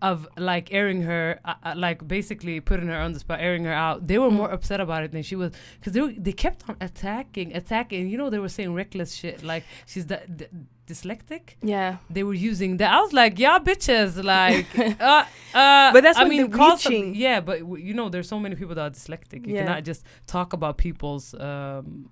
of 0.01 0.29
like 0.37 0.73
airing 0.73 1.03
her 1.03 1.41
uh, 1.45 1.55
uh, 1.65 1.75
like 1.77 2.07
basically 2.07 2.61
putting 2.61 2.87
her 2.87 2.97
on 2.97 3.13
the 3.13 3.19
spot 3.19 3.41
airing 3.41 3.65
her 3.65 3.73
out. 3.73 4.07
They 4.07 4.19
were 4.19 4.31
more 4.31 4.51
upset 4.51 4.81
about 4.81 5.03
it 5.03 5.11
than 5.13 5.23
she 5.25 5.35
was 5.37 5.53
because 5.79 5.93
they, 5.93 6.01
were- 6.01 6.13
they 6.17 6.33
kept 6.33 6.69
on 6.69 6.77
attacking 6.81 7.55
attacking. 7.55 8.09
You 8.09 8.17
know 8.19 8.31
they 8.31 8.39
were 8.39 8.49
saying 8.49 8.73
reckless 8.75 9.13
shit 9.15 9.43
like 9.43 9.65
she's 9.87 10.07
the, 10.07 10.23
d 10.35 10.47
dyslexic? 10.87 11.55
Yeah. 11.63 11.97
they 12.09 12.23
were 12.23 12.33
using 12.35 12.79
that. 12.79 12.93
I 12.93 13.01
was 13.01 13.13
like 13.13 13.39
y'all 13.39 13.61
bitches 13.61 14.23
like 14.25 14.67
uh, 15.01 15.25
uh, 15.55 15.93
But 15.93 16.03
that's 16.03 16.19
i 16.19 16.25
mean 16.25 16.51
some- 16.51 16.71
reaching. 16.71 17.15
yeah 17.15 17.41
but 17.41 17.59
w- 17.61 17.85
you 17.85 17.93
know 17.93 18.09
there's 18.09 18.29
so 18.29 18.39
many 18.39 18.55
people 18.55 18.75
that 18.77 18.83
are 18.83 18.91
dyslexic. 18.91 19.47
You 19.47 19.55
Yeah. 19.55 19.65
cannot 19.65 19.85
just 19.85 20.05
talk 20.27 20.53
about 20.53 20.79
people's 20.79 21.35
um 21.35 22.09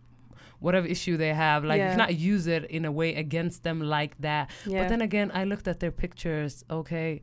whatever 0.59 0.87
issue 0.87 1.17
they 1.19 1.33
have. 1.35 1.65
Like 1.65 1.81
you 1.83 1.87
cannot 1.89 2.15
use 2.17 2.47
it 2.47 2.65
in 2.65 2.85
a 2.87 2.93
way 2.93 3.15
against 3.15 3.63
them 3.63 3.79
like 3.81 4.17
that. 4.21 4.51
Yeah. 4.67 4.83
but 4.83 4.89
then 4.89 5.01
again 5.03 5.31
i 5.35 5.45
looked 5.45 5.69
at 5.69 5.81
their 5.81 5.93
pictures 5.93 6.65
okay 6.71 7.21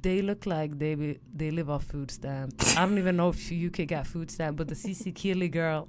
they 0.00 0.22
look 0.22 0.46
like 0.46 0.78
they 0.78 0.94
be, 0.94 1.18
they 1.34 1.50
live 1.50 1.68
off 1.68 1.84
food 1.84 2.10
stamps. 2.10 2.76
I 2.76 2.84
don't 2.86 2.98
even 2.98 3.16
know 3.16 3.30
if 3.30 3.52
UK 3.52 3.86
got 3.86 4.06
food 4.06 4.30
stamp, 4.30 4.56
but 4.56 4.68
the 4.68 4.74
CC 4.74 5.14
Keeley 5.14 5.48
girl, 5.48 5.88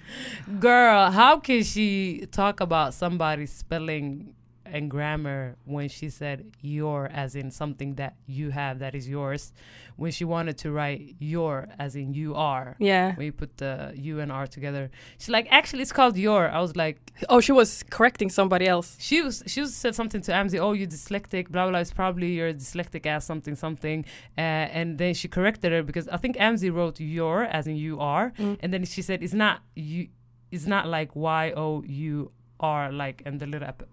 girl, 0.60 1.10
how 1.10 1.38
can 1.38 1.62
she 1.62 2.26
talk 2.30 2.60
about 2.60 2.94
somebody 2.94 3.46
spelling 3.46 4.34
and 4.72 4.90
grammar 4.90 5.56
when 5.64 5.88
she 5.88 6.08
said 6.10 6.38
your 6.62 7.06
as 7.06 7.34
in 7.34 7.50
something 7.50 7.94
that 7.96 8.14
you 8.26 8.50
have 8.50 8.78
that 8.78 8.94
is 8.94 9.08
yours, 9.08 9.52
when 9.96 10.12
she 10.12 10.24
wanted 10.24 10.56
to 10.58 10.70
write 10.70 11.16
your 11.18 11.68
as 11.78 11.96
in 11.96 12.14
you 12.14 12.34
are. 12.34 12.76
yeah. 12.78 13.14
When 13.16 13.26
you 13.26 13.32
put 13.32 13.56
the 13.58 13.92
U 13.96 14.20
and 14.20 14.30
R 14.30 14.46
together, 14.46 14.90
she's 15.18 15.28
like, 15.28 15.46
actually, 15.50 15.82
it's 15.82 15.92
called 15.92 16.16
your. 16.16 16.48
I 16.50 16.60
was 16.60 16.74
like, 16.76 16.96
Oh, 17.28 17.40
she 17.40 17.52
was 17.52 17.82
correcting 17.90 18.30
somebody 18.30 18.66
else. 18.68 18.96
she 19.00 19.22
was 19.22 19.42
she 19.46 19.60
was 19.60 19.74
said 19.74 19.94
something 19.94 20.20
to 20.22 20.32
Amzi, 20.32 20.58
oh 20.60 20.72
you 20.72 20.86
dyslexic, 20.86 21.44
blah 21.50 21.68
blah. 21.68 21.80
It's 21.80 21.92
probably 21.92 22.28
you're 22.36 22.52
dyslexic 22.52 23.04
as 23.06 23.24
something 23.24 23.56
something, 23.56 24.04
uh, 24.36 24.40
and 24.78 24.98
then 24.98 25.14
she 25.14 25.26
corrected 25.28 25.72
her 25.72 25.82
because 25.82 26.06
I 26.08 26.16
think 26.22 26.36
Amzi 26.36 26.70
wrote 26.72 27.00
your 27.00 27.44
as 27.44 27.66
in 27.66 27.76
you 27.76 27.94
are, 28.00 28.32
Mm. 28.38 28.58
and 28.62 28.68
then 28.72 28.84
she 28.84 29.02
said 29.02 29.22
it's 29.22 29.34
not 29.34 29.56
you, 29.74 30.08
it's 30.50 30.66
not 30.74 30.86
like 30.86 31.10
y 31.16 31.52
o 31.56 31.82
u 31.86 32.30
r 32.60 32.92
like 32.92 33.22
and 33.26 33.38
the 33.40 33.46
little 33.46 33.68
ap- 33.68 33.88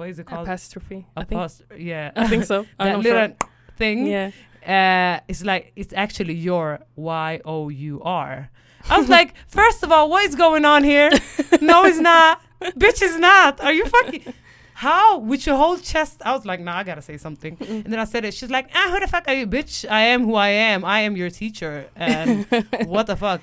what 0.00 0.08
is 0.08 0.18
it 0.18 0.26
called? 0.26 0.46
Apostrophe. 0.48 1.06
I 1.14 1.24
think. 1.24 1.52
Yeah, 1.76 2.10
I 2.16 2.26
think 2.26 2.44
so. 2.44 2.66
I'm 2.78 2.92
not 2.92 3.02
little 3.04 3.28
sure. 3.28 3.36
thing. 3.76 4.06
Yeah. 4.06 4.30
Uh, 4.66 5.20
it's 5.28 5.44
like 5.44 5.72
it's 5.76 5.92
actually 5.92 6.34
your 6.34 6.80
y 6.96 7.40
o 7.44 7.68
u 7.68 8.00
r. 8.02 8.50
I 8.88 8.98
was 8.98 9.08
like, 9.10 9.34
first 9.46 9.82
of 9.82 9.92
all, 9.92 10.08
what 10.08 10.24
is 10.24 10.34
going 10.34 10.64
on 10.64 10.84
here? 10.84 11.10
no, 11.60 11.84
it's 11.84 11.98
not. 11.98 12.40
Bitch, 12.82 13.02
it's 13.02 13.18
not. 13.18 13.60
Are 13.60 13.74
you 13.74 13.84
fucking? 13.86 14.32
How? 14.72 15.18
With 15.18 15.46
your 15.46 15.56
whole 15.56 15.76
chest? 15.76 16.22
I 16.24 16.32
was 16.34 16.46
like, 16.46 16.60
nah, 16.60 16.78
I 16.78 16.82
gotta 16.82 17.02
say 17.02 17.18
something. 17.18 17.58
And 17.60 17.84
then 17.92 17.98
I 17.98 18.04
said 18.04 18.24
it. 18.24 18.32
She's 18.32 18.50
like, 18.50 18.70
ah, 18.74 18.88
who 18.90 19.00
the 19.00 19.06
fuck 19.06 19.28
are 19.28 19.34
you, 19.34 19.46
bitch? 19.46 19.74
I 19.90 20.02
am 20.14 20.24
who 20.24 20.34
I 20.34 20.48
am. 20.48 20.82
I 20.82 21.00
am 21.00 21.14
your 21.14 21.28
teacher. 21.28 21.90
And 21.94 22.46
what 22.86 23.06
the 23.06 23.16
fuck? 23.16 23.42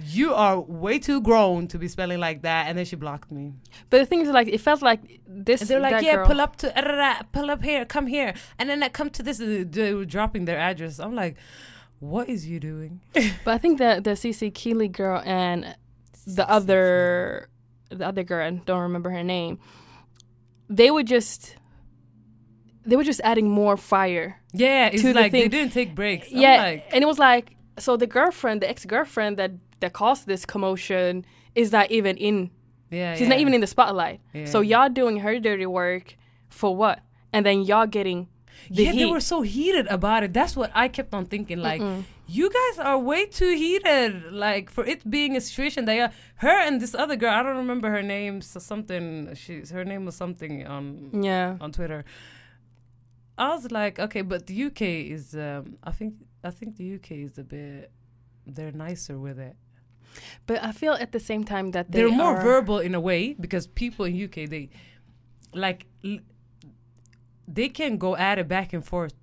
You 0.00 0.32
are 0.34 0.60
way 0.60 0.98
too 1.00 1.20
grown 1.20 1.66
to 1.68 1.78
be 1.78 1.88
spelling 1.88 2.20
like 2.20 2.42
that. 2.42 2.66
And 2.68 2.78
then 2.78 2.84
she 2.84 2.94
blocked 2.96 3.32
me. 3.32 3.54
But 3.90 3.98
the 3.98 4.06
thing 4.06 4.20
is, 4.20 4.28
like, 4.28 4.46
it 4.48 4.60
felt 4.60 4.80
like 4.80 5.00
this. 5.26 5.60
And 5.62 5.68
they're 5.70 5.80
like, 5.80 6.04
yeah, 6.04 6.16
girl- 6.16 6.26
pull 6.26 6.40
up 6.40 6.56
to, 6.56 6.78
uh, 6.78 7.22
pull 7.32 7.50
up 7.50 7.62
here, 7.62 7.84
come 7.84 8.06
here. 8.06 8.34
And 8.58 8.68
then 8.70 8.82
I 8.82 8.90
come 8.90 9.10
to 9.10 9.22
this. 9.22 9.40
uh, 9.40 9.64
They 9.68 9.94
were 9.94 10.04
dropping 10.04 10.44
their 10.44 10.58
address. 10.58 11.00
I'm 11.00 11.14
like, 11.14 11.36
what 11.98 12.28
is 12.28 12.46
you 12.46 12.60
doing? 12.60 13.00
But 13.44 13.54
I 13.54 13.58
think 13.58 13.78
the 13.78 14.00
the 14.02 14.10
CC 14.12 14.54
Keeley 14.54 14.88
girl 14.88 15.20
and 15.24 15.74
the 16.26 16.48
other 16.48 17.48
the 17.90 18.06
other 18.06 18.22
girl, 18.22 18.46
I 18.46 18.50
don't 18.50 18.82
remember 18.82 19.10
her 19.10 19.24
name. 19.24 19.58
They 20.68 20.90
were 20.92 21.02
just 21.02 21.56
they 22.84 22.96
were 22.96 23.04
just 23.04 23.20
adding 23.24 23.50
more 23.50 23.76
fire. 23.76 24.40
Yeah, 24.52 24.88
it's 24.92 25.02
to 25.02 25.12
the 25.12 25.20
like 25.20 25.32
they 25.32 25.48
didn't 25.48 25.72
take 25.72 25.94
breaks. 25.94 26.30
I'm 26.30 26.38
yeah, 26.38 26.62
like, 26.62 26.86
and 26.92 27.02
it 27.02 27.06
was 27.06 27.18
like 27.18 27.56
so 27.78 27.96
the 27.96 28.06
girlfriend, 28.06 28.60
the 28.62 28.68
ex 28.70 28.84
girlfriend 28.84 29.36
that 29.38 29.52
that 29.80 29.92
caused 29.92 30.26
this 30.26 30.44
commotion 30.44 31.24
is 31.54 31.72
not 31.72 31.90
even 31.90 32.16
in. 32.16 32.50
yeah, 32.90 33.14
She's 33.14 33.28
not 33.28 33.38
even 33.38 33.54
in 33.54 33.60
the 33.60 33.66
spotlight. 33.66 34.20
Yeah. 34.32 34.46
So 34.46 34.60
y'all 34.60 34.88
doing 34.88 35.20
her 35.20 35.38
dirty 35.38 35.66
work 35.66 36.16
for 36.48 36.74
what? 36.74 37.00
And 37.32 37.44
then 37.44 37.62
y'all 37.62 37.86
getting 37.86 38.28
the 38.70 38.84
yeah, 38.84 38.92
heat. 38.92 38.98
they 38.98 39.06
were 39.06 39.20
so 39.20 39.42
heated 39.42 39.86
about 39.86 40.24
it. 40.24 40.32
That's 40.32 40.56
what 40.56 40.70
I 40.74 40.88
kept 40.88 41.14
on 41.14 41.26
thinking. 41.26 41.58
Like, 41.58 41.80
you 42.26 42.50
guys 42.50 42.84
are 42.84 42.98
way 42.98 43.26
too 43.26 43.54
heated. 43.54 44.32
Like 44.32 44.70
for 44.70 44.84
it 44.84 45.08
being 45.08 45.36
a 45.36 45.40
situation 45.40 45.86
that 45.86 45.94
yeah, 45.94 46.10
her 46.36 46.60
and 46.60 46.80
this 46.80 46.94
other 46.94 47.16
girl, 47.16 47.32
I 47.32 47.42
don't 47.42 47.56
remember 47.56 47.90
her 47.90 48.02
name. 48.02 48.40
So 48.42 48.60
something. 48.60 49.34
She's 49.34 49.70
her 49.70 49.84
name 49.84 50.04
was 50.04 50.14
something 50.14 50.66
on 50.66 51.22
yeah. 51.22 51.56
on 51.60 51.72
Twitter. 51.72 52.04
I 53.38 53.54
was 53.54 53.70
like, 53.70 53.98
okay, 53.98 54.22
but 54.22 54.46
the 54.46 54.64
UK 54.64 54.82
is. 54.82 55.34
Um, 55.34 55.78
I 55.82 55.92
think 55.92 56.14
I 56.44 56.50
think 56.50 56.76
the 56.76 56.94
UK 56.96 57.12
is 57.12 57.38
a 57.38 57.44
bit. 57.44 57.90
They're 58.46 58.72
nicer 58.72 59.18
with 59.18 59.38
it. 59.38 59.56
But 60.46 60.62
I 60.64 60.72
feel 60.72 60.92
at 60.94 61.12
the 61.12 61.20
same 61.20 61.44
time 61.44 61.70
that 61.72 61.90
they 61.92 62.02
are 62.02 62.08
more 62.10 62.36
verbal 62.40 62.78
in 62.78 62.94
a 62.94 63.00
way 63.00 63.34
because 63.38 63.66
people 63.66 64.04
in 64.06 64.14
UK 64.24 64.48
they 64.48 64.70
like 65.54 65.86
l- 66.04 66.18
they 67.46 67.68
can 67.68 67.96
go 67.98 68.16
at 68.16 68.38
it 68.38 68.48
back 68.48 68.72
and 68.72 68.84
forth 68.84 69.14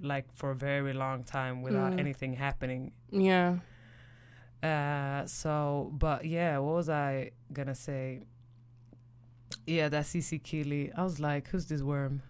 like 0.00 0.26
for 0.34 0.50
a 0.50 0.54
very 0.54 0.92
long 0.92 1.22
time 1.24 1.62
without 1.62 1.92
Mm. 1.92 2.00
anything 2.00 2.32
happening. 2.34 2.92
Yeah. 3.10 3.58
Uh, 4.62 5.26
so, 5.26 5.90
but 5.92 6.24
yeah, 6.24 6.58
what 6.58 6.74
was 6.74 6.88
I 6.88 7.30
gonna 7.52 7.74
say? 7.74 8.20
Yeah, 9.66 9.88
that 9.88 10.04
CC 10.06 10.38
Keeley. 10.42 10.92
I 10.96 11.02
was 11.02 11.18
like, 11.20 11.48
who's 11.48 11.66
this 11.66 11.82
worm? 11.82 12.22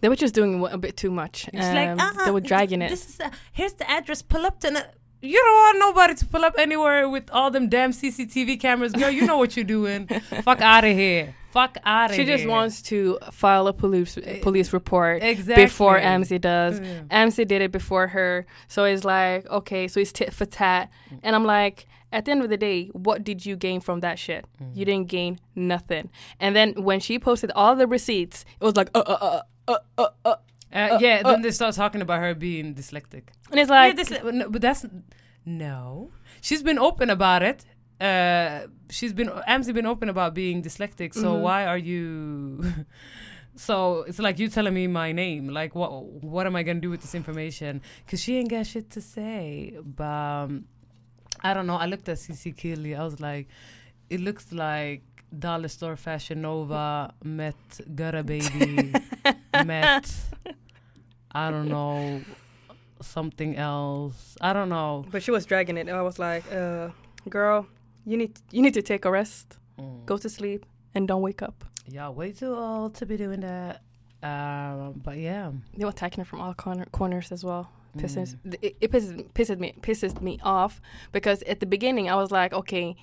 They 0.00 0.08
were 0.08 0.16
just 0.16 0.34
doing 0.34 0.64
a 0.70 0.78
bit 0.78 0.96
too 0.96 1.10
much. 1.10 1.48
It's 1.52 1.74
like, 1.74 1.88
Um, 1.90 1.98
uh-uh, 2.00 2.24
they 2.24 2.30
were 2.30 2.40
dragging 2.40 2.82
it. 2.82 2.90
This 2.90 3.08
is 3.08 3.20
uh, 3.20 3.30
here's 3.52 3.74
the 3.74 3.88
address. 3.90 4.22
Pull 4.22 4.44
up 4.46 4.60
to. 4.60 4.86
You 5.22 5.38
don't 5.38 5.54
want 5.54 5.78
nobody 5.78 6.14
to 6.16 6.26
pull 6.26 6.44
up 6.44 6.54
anywhere 6.58 7.08
with 7.08 7.30
all 7.30 7.50
them 7.50 7.68
damn 7.68 7.92
CCTV 7.92 8.58
cameras, 8.60 8.92
girl. 8.92 9.10
You 9.10 9.24
know 9.24 9.38
what 9.38 9.56
you're 9.56 9.64
doing. 9.64 10.06
Fuck 10.42 10.60
out 10.60 10.84
of 10.84 10.96
here. 10.96 11.36
Fuck 11.52 11.78
out 11.84 12.10
of 12.10 12.16
here. 12.16 12.26
She 12.26 12.30
just 12.30 12.46
wants 12.46 12.82
to 12.82 13.18
file 13.30 13.68
a 13.68 13.72
police 13.72 14.18
police 14.42 14.72
report 14.72 15.22
exactly 15.22 15.64
before 15.64 15.98
Amzi 15.98 16.40
does. 16.40 16.80
Amzi 16.80 17.46
did 17.46 17.62
it 17.62 17.70
before 17.70 18.08
her, 18.08 18.46
so 18.68 18.84
it's 18.84 19.04
like 19.04 19.48
okay, 19.48 19.86
so 19.86 20.00
it's 20.00 20.12
tit 20.12 20.32
for 20.32 20.44
tat. 20.44 20.90
And 21.22 21.36
I'm 21.36 21.44
like, 21.44 21.86
at 22.12 22.24
the 22.24 22.30
end 22.32 22.42
of 22.42 22.50
the 22.50 22.56
day, 22.56 22.86
what 22.88 23.22
did 23.22 23.46
you 23.46 23.54
gain 23.54 23.80
from 23.80 24.00
that 24.00 24.18
shit? 24.18 24.44
You 24.74 24.84
didn't 24.84 25.08
gain 25.08 25.38
nothing. 25.54 26.10
And 26.40 26.56
then 26.56 26.74
when 26.82 27.00
she 27.00 27.18
posted 27.18 27.50
all 27.52 27.76
the 27.76 27.86
receipts, 27.86 28.44
it 28.60 28.64
was 28.64 28.76
like, 28.76 28.90
uh, 28.94 29.00
uh, 29.06 29.12
uh, 29.20 29.40
uh, 29.68 29.78
uh, 29.98 30.08
uh. 30.24 30.36
Uh, 30.72 30.98
yeah, 31.00 31.22
then 31.22 31.42
they 31.42 31.50
start 31.50 31.74
talking 31.74 32.00
about 32.02 32.20
her 32.20 32.34
being 32.34 32.74
dyslexic. 32.74 33.24
and 33.50 33.60
it's 33.60 33.70
like, 33.70 33.96
yeah, 33.96 34.02
dysle- 34.04 34.32
no, 34.34 34.48
but 34.48 34.62
that's 34.62 34.86
no. 35.44 36.10
She's 36.40 36.62
been 36.62 36.78
open 36.78 37.10
about 37.10 37.42
it. 37.42 37.64
Uh, 38.00 38.66
she's 38.90 39.12
been 39.12 39.28
Amzi 39.28 39.72
been 39.74 39.86
open 39.86 40.08
about 40.08 40.34
being 40.34 40.62
dyslexic. 40.62 41.14
So 41.14 41.34
Mhm. 41.34 41.40
why 41.42 41.66
are 41.66 41.78
you? 41.78 42.64
so 43.56 44.04
it's 44.08 44.18
like 44.18 44.38
you 44.38 44.48
telling 44.48 44.74
me 44.74 44.86
my 44.86 45.12
name. 45.12 45.48
Like 45.48 45.74
what? 45.74 45.90
What 46.04 46.46
am 46.46 46.56
I 46.56 46.62
gonna 46.62 46.80
do 46.80 46.90
with 46.90 47.02
this 47.02 47.14
information? 47.14 47.80
Because 48.04 48.20
she 48.22 48.38
ain't 48.38 48.50
got 48.50 48.66
shit 48.66 48.90
to 48.90 49.00
say. 49.00 49.76
But 49.84 50.04
um, 50.04 50.64
I 51.42 51.54
don't 51.54 51.66
know. 51.66 51.76
I 51.76 51.86
looked 51.86 52.08
at 52.08 52.16
CC 52.18 52.56
Keeley. 52.56 52.94
I 52.96 53.04
was 53.04 53.20
like, 53.20 53.46
it 54.10 54.20
looks 54.20 54.52
like 54.52 55.02
Dollar 55.36 55.68
Store 55.68 55.96
Fashion 55.96 56.42
Nova 56.42 57.14
met 57.22 57.54
Gutter 57.94 58.22
Baby 58.22 58.92
met. 59.64 60.10
I 61.34 61.50
don't 61.50 61.68
know 61.68 62.20
something 63.00 63.56
else. 63.56 64.36
I 64.40 64.52
don't 64.52 64.68
know. 64.68 65.04
but 65.10 65.22
she 65.22 65.30
was 65.30 65.44
dragging 65.46 65.76
it. 65.76 65.88
And 65.88 65.90
I 65.96 66.02
was 66.02 66.18
like, 66.18 66.44
uh, 66.52 66.90
girl, 67.28 67.66
you 68.06 68.16
need 68.16 68.38
you 68.50 68.62
need 68.62 68.74
to 68.74 68.82
take 68.82 69.04
a 69.04 69.10
rest, 69.10 69.58
go 70.06 70.16
to 70.18 70.28
sleep, 70.28 70.66
and 70.94 71.08
don't 71.08 71.22
wake 71.22 71.42
up. 71.42 71.64
Y'all 71.88 72.14
way 72.14 72.32
too 72.32 72.54
old 72.54 72.94
to 72.96 73.06
be 73.06 73.16
doing 73.16 73.40
that. 73.40 73.82
Um, 74.22 75.00
but 75.04 75.16
yeah, 75.18 75.50
They 75.76 75.84
were 75.84 75.90
attacking 75.90 76.18
her 76.20 76.24
from 76.24 76.40
all 76.40 76.54
corner, 76.54 76.86
corners 76.92 77.32
as 77.32 77.42
well. 77.44 77.70
Pisses, 77.98 78.36
Mm. 78.46 78.54
it, 78.62 78.76
it 78.80 78.90
pisses, 78.90 79.28
pisses 79.34 79.58
me 79.58 79.74
pisses 79.82 80.20
me 80.22 80.38
off 80.42 80.80
because 81.12 81.42
at 81.42 81.60
the 81.60 81.66
beginning 81.66 82.08
I 82.08 82.14
was 82.14 82.30
like, 82.30 82.52
okay, 82.54 82.96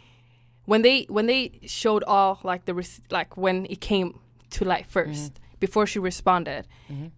when 0.66 0.82
they 0.82 1.04
when 1.10 1.28
they 1.28 1.60
showed 1.68 2.04
all 2.08 2.40
like 2.44 2.66
the 2.66 2.74
like 3.12 3.38
when 3.38 3.66
it 3.70 3.82
came 3.82 4.20
to 4.52 4.66
light 4.66 4.88
1st 4.92 5.32
before 5.60 5.86
she 5.86 6.00
responded, 6.00 6.66
Mhm. 6.90 7.12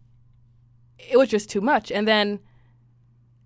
It 1.09 1.17
was 1.17 1.29
just 1.29 1.49
too 1.49 1.61
much. 1.61 1.91
And 1.91 2.07
then 2.07 2.39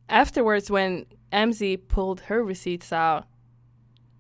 afterwards, 0.09 0.69
when 0.69 1.05
Amzi 1.31 1.77
pulled 1.87 2.21
her 2.21 2.43
receipts 2.43 2.91
out, 2.93 3.25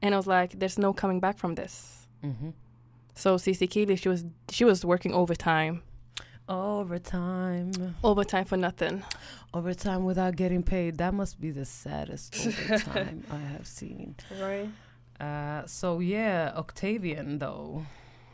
and 0.01 0.13
I 0.13 0.17
was 0.17 0.27
like, 0.27 0.59
there's 0.59 0.77
no 0.77 0.93
coming 0.93 1.19
back 1.19 1.37
from 1.37 1.55
this. 1.55 2.07
Mm-hmm. 2.23 2.49
So 3.15 3.35
Cece 3.37 3.69
Keeley, 3.69 3.95
she 3.95 4.09
was 4.09 4.25
she 4.49 4.65
was 4.65 4.83
working 4.85 5.13
overtime, 5.13 5.81
Overtime, 6.49 7.95
overtime 8.03 8.45
for 8.45 8.57
nothing. 8.57 9.03
overtime 9.53 10.03
without 10.05 10.35
getting 10.35 10.63
paid. 10.63 10.97
That 10.97 11.13
must 11.13 11.39
be 11.39 11.51
the 11.51 11.65
saddest 11.65 12.35
overtime 12.45 13.23
I 13.31 13.37
have 13.37 13.65
seen. 13.65 14.15
Right. 14.39 14.69
Uh, 15.19 15.65
so 15.65 15.99
yeah, 15.99 16.51
Octavian 16.55 17.39
though, 17.39 17.85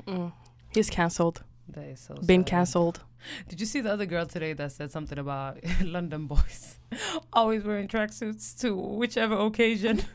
Mm. 0.07 0.31
He's 0.73 0.89
cancelled. 0.89 1.43
that 1.69 1.83
is 1.85 1.99
so 1.99 2.15
Been 2.15 2.43
cancelled. 2.43 3.01
Did 3.47 3.59
you 3.59 3.65
see 3.65 3.81
the 3.81 3.91
other 3.91 4.05
girl 4.05 4.25
today 4.25 4.53
that 4.53 4.71
said 4.71 4.91
something 4.91 5.17
about 5.17 5.57
London 5.83 6.27
boys 6.27 6.79
always 7.33 7.63
wearing 7.63 7.87
tracksuits 7.87 8.59
to 8.61 8.75
whichever 8.75 9.35
occasion? 9.37 10.03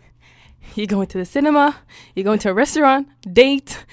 You 0.75 0.89
go 0.89 1.01
into 1.01 1.17
the 1.17 1.25
cinema, 1.25 1.77
you 2.17 2.25
go 2.25 2.33
into 2.33 2.51
a 2.51 2.55
restaurant, 2.55 3.07
date, 3.33 3.85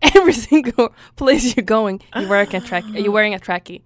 every 0.00 0.32
single 0.32 0.94
place 1.16 1.54
you're 1.54 1.64
going, 1.66 2.00
you're 2.16 2.30
wearing 2.30 2.54
a 2.54 2.60
track. 2.60 2.84
You're 2.88 3.12
wearing 3.12 3.34
a 3.34 3.38
trackie. 3.38 3.82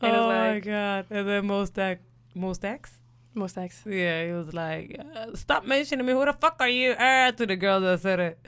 And 0.00 0.16
oh 0.16 0.30
it's 0.30 0.64
my 0.66 0.72
god! 0.72 1.06
And 1.10 1.28
then 1.28 1.42
MoStack. 1.48 1.98
most 2.34 2.64
ex. 2.64 2.90
Yeah, 3.84 4.26
he 4.26 4.32
was 4.32 4.54
like, 4.54 4.98
uh, 5.14 5.34
"Stop 5.34 5.64
mentioning 5.66 6.06
me. 6.06 6.12
Who 6.12 6.24
the 6.24 6.32
fuck 6.32 6.56
are 6.60 6.68
you?" 6.68 6.92
Uh, 6.92 7.32
to 7.32 7.44
the 7.44 7.56
girl 7.56 7.80
that 7.80 8.00
said 8.00 8.18
it. 8.20 8.46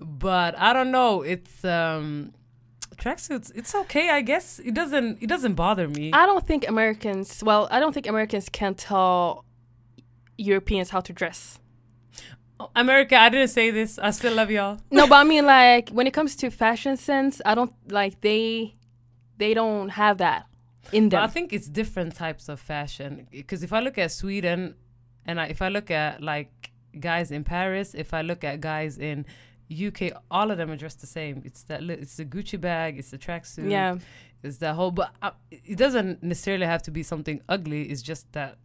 But 0.00 0.58
I 0.58 0.72
don't 0.72 0.90
know. 0.90 1.22
It's 1.22 1.64
um, 1.64 2.32
tracksuits. 2.96 3.52
It's 3.54 3.74
okay, 3.74 4.10
I 4.10 4.20
guess. 4.20 4.58
It 4.58 4.74
doesn't. 4.74 5.22
It 5.22 5.28
doesn't 5.28 5.54
bother 5.54 5.88
me. 5.88 6.12
I 6.12 6.26
don't 6.26 6.46
think 6.46 6.68
Americans. 6.68 7.42
Well, 7.44 7.68
I 7.70 7.80
don't 7.80 7.92
think 7.92 8.06
Americans 8.06 8.48
can 8.48 8.74
tell 8.74 9.44
Europeans 10.38 10.90
how 10.90 11.00
to 11.00 11.12
dress. 11.12 11.58
America, 12.74 13.16
I 13.16 13.28
didn't 13.28 13.48
say 13.48 13.70
this. 13.70 13.98
I 13.98 14.10
still 14.12 14.34
love 14.34 14.50
y'all. 14.50 14.78
No, 14.90 15.06
but 15.06 15.16
I 15.16 15.24
mean, 15.32 15.44
like 15.46 15.90
when 15.90 16.06
it 16.06 16.14
comes 16.14 16.36
to 16.36 16.50
fashion 16.50 16.96
sense, 16.96 17.40
I 17.44 17.54
don't 17.54 17.72
like 17.90 18.20
they. 18.20 18.74
They 19.38 19.52
don't 19.52 19.90
have 19.90 20.16
that 20.18 20.46
in 20.92 21.10
But 21.10 21.16
them. 21.16 21.24
I 21.24 21.26
think 21.26 21.52
it's 21.52 21.68
different 21.68 22.14
types 22.16 22.48
of 22.48 22.58
fashion. 22.58 23.28
Because 23.30 23.62
if 23.62 23.72
I 23.72 23.80
look 23.80 23.98
at 23.98 24.10
Sweden, 24.12 24.76
and 25.26 25.38
I, 25.38 25.46
if 25.46 25.60
I 25.60 25.68
look 25.68 25.90
at 25.90 26.22
like 26.22 26.70
guys 26.98 27.30
in 27.30 27.44
Paris, 27.44 27.94
if 27.94 28.14
I 28.14 28.22
look 28.22 28.44
at 28.44 28.62
guys 28.62 28.96
in 28.96 29.26
UK, 29.70 30.12
all 30.30 30.50
of 30.50 30.58
them 30.58 30.70
are 30.70 30.76
dressed 30.76 31.00
the 31.00 31.06
same. 31.06 31.42
It's 31.44 31.62
that. 31.64 31.82
li- 31.82 31.94
It's 31.94 32.16
the 32.16 32.24
Gucci 32.24 32.60
bag. 32.60 32.98
It's 32.98 33.10
the 33.10 33.18
tracksuit. 33.18 33.70
yeah, 33.70 33.96
It's 34.42 34.58
that 34.58 34.74
whole. 34.74 34.90
But 34.92 35.10
uh, 35.22 35.32
it 35.50 35.76
doesn't 35.78 36.22
necessarily 36.22 36.66
have 36.66 36.82
to 36.84 36.90
be 36.90 37.02
something 37.02 37.40
ugly. 37.48 37.82
It's 37.90 38.02
just 38.02 38.32
that 38.32 38.58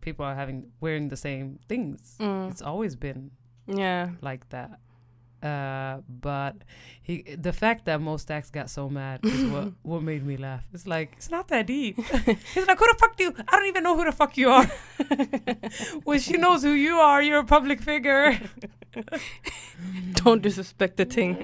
people 0.00 0.24
are 0.24 0.34
having 0.34 0.70
wearing 0.80 1.08
the 1.08 1.16
same 1.16 1.58
things. 1.68 2.16
Mm. 2.20 2.50
It's 2.50 2.62
always 2.62 2.96
been 2.96 3.30
yeah. 3.66 4.10
like 4.22 4.48
that. 4.50 4.78
Uh, 5.42 6.00
but 6.08 6.56
he, 7.02 7.22
the 7.22 7.52
fact 7.52 7.84
that 7.84 8.00
MoStack 8.00 8.50
got 8.52 8.70
so 8.70 8.88
mad 8.88 9.20
is 9.22 9.44
what 9.44 9.72
what 9.82 10.02
made 10.02 10.24
me 10.26 10.36
laugh. 10.38 10.64
It's 10.72 10.86
like 10.86 11.12
it's 11.18 11.30
not 11.30 11.48
that 11.48 11.66
deep. 11.66 11.96
He's 12.54 12.66
like, 12.66 12.78
who 12.78 12.86
the 12.86 12.96
fuck 12.98 13.16
do 13.16 13.24
you? 13.24 13.34
I 13.46 13.56
don't 13.56 13.66
even 13.66 13.82
know 13.84 13.96
who 13.96 14.04
the 14.06 14.12
fuck 14.12 14.36
you 14.38 14.48
are. 14.50 14.64
when 16.04 16.18
she 16.20 16.36
knows 16.38 16.62
who 16.62 16.70
you 16.70 16.94
are, 16.96 17.20
you're 17.22 17.40
a 17.40 17.44
public 17.44 17.80
figure. 17.82 18.38
Don't 20.14 20.42
disrespect 20.42 20.96
the 20.96 21.04
thing. 21.04 21.38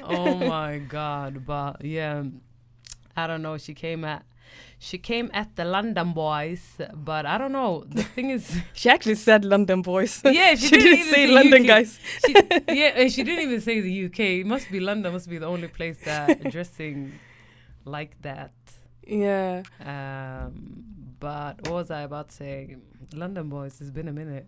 oh 0.02 0.34
my 0.34 0.78
god! 0.78 1.46
But 1.46 1.84
yeah, 1.84 2.24
I 3.16 3.26
don't 3.26 3.42
know. 3.42 3.56
She 3.58 3.74
came 3.74 4.04
at. 4.04 4.24
She 4.78 4.98
came 4.98 5.30
at 5.34 5.56
the 5.56 5.64
London 5.64 6.12
boys, 6.12 6.78
but 6.94 7.26
I 7.26 7.36
don't 7.38 7.52
know. 7.52 7.84
The 7.86 8.02
thing 8.02 8.30
is, 8.30 8.60
She 8.72 8.88
actually 8.88 9.14
said 9.14 9.44
London 9.44 9.82
boys. 9.82 10.22
yeah, 10.24 10.54
she, 10.54 10.68
she 10.68 10.70
didn't, 10.70 10.84
didn't 10.84 10.98
even 10.98 11.14
say 11.14 11.26
London 11.28 11.62
UK. 11.62 11.66
guys. 11.68 12.00
She, 12.26 12.32
yeah, 12.68 12.92
and 12.96 13.12
she 13.12 13.22
didn't 13.22 13.44
even 13.44 13.60
say 13.60 13.80
the 13.80 14.06
UK. 14.06 14.20
It 14.20 14.46
must 14.46 14.70
be 14.70 14.80
London. 14.80 15.12
Must 15.12 15.28
be 15.28 15.38
the 15.38 15.46
only 15.46 15.68
place 15.68 15.98
that 16.04 16.50
dressing 16.50 17.12
like 17.84 18.20
that. 18.22 18.52
Yeah. 19.06 19.62
Um, 19.84 20.84
but 21.18 21.60
what 21.62 21.72
was 21.72 21.90
I 21.90 22.02
about 22.02 22.30
to 22.30 22.34
say? 22.34 22.76
London 23.14 23.48
boys. 23.48 23.80
It's 23.80 23.90
been 23.90 24.08
a 24.08 24.12
minute. 24.12 24.46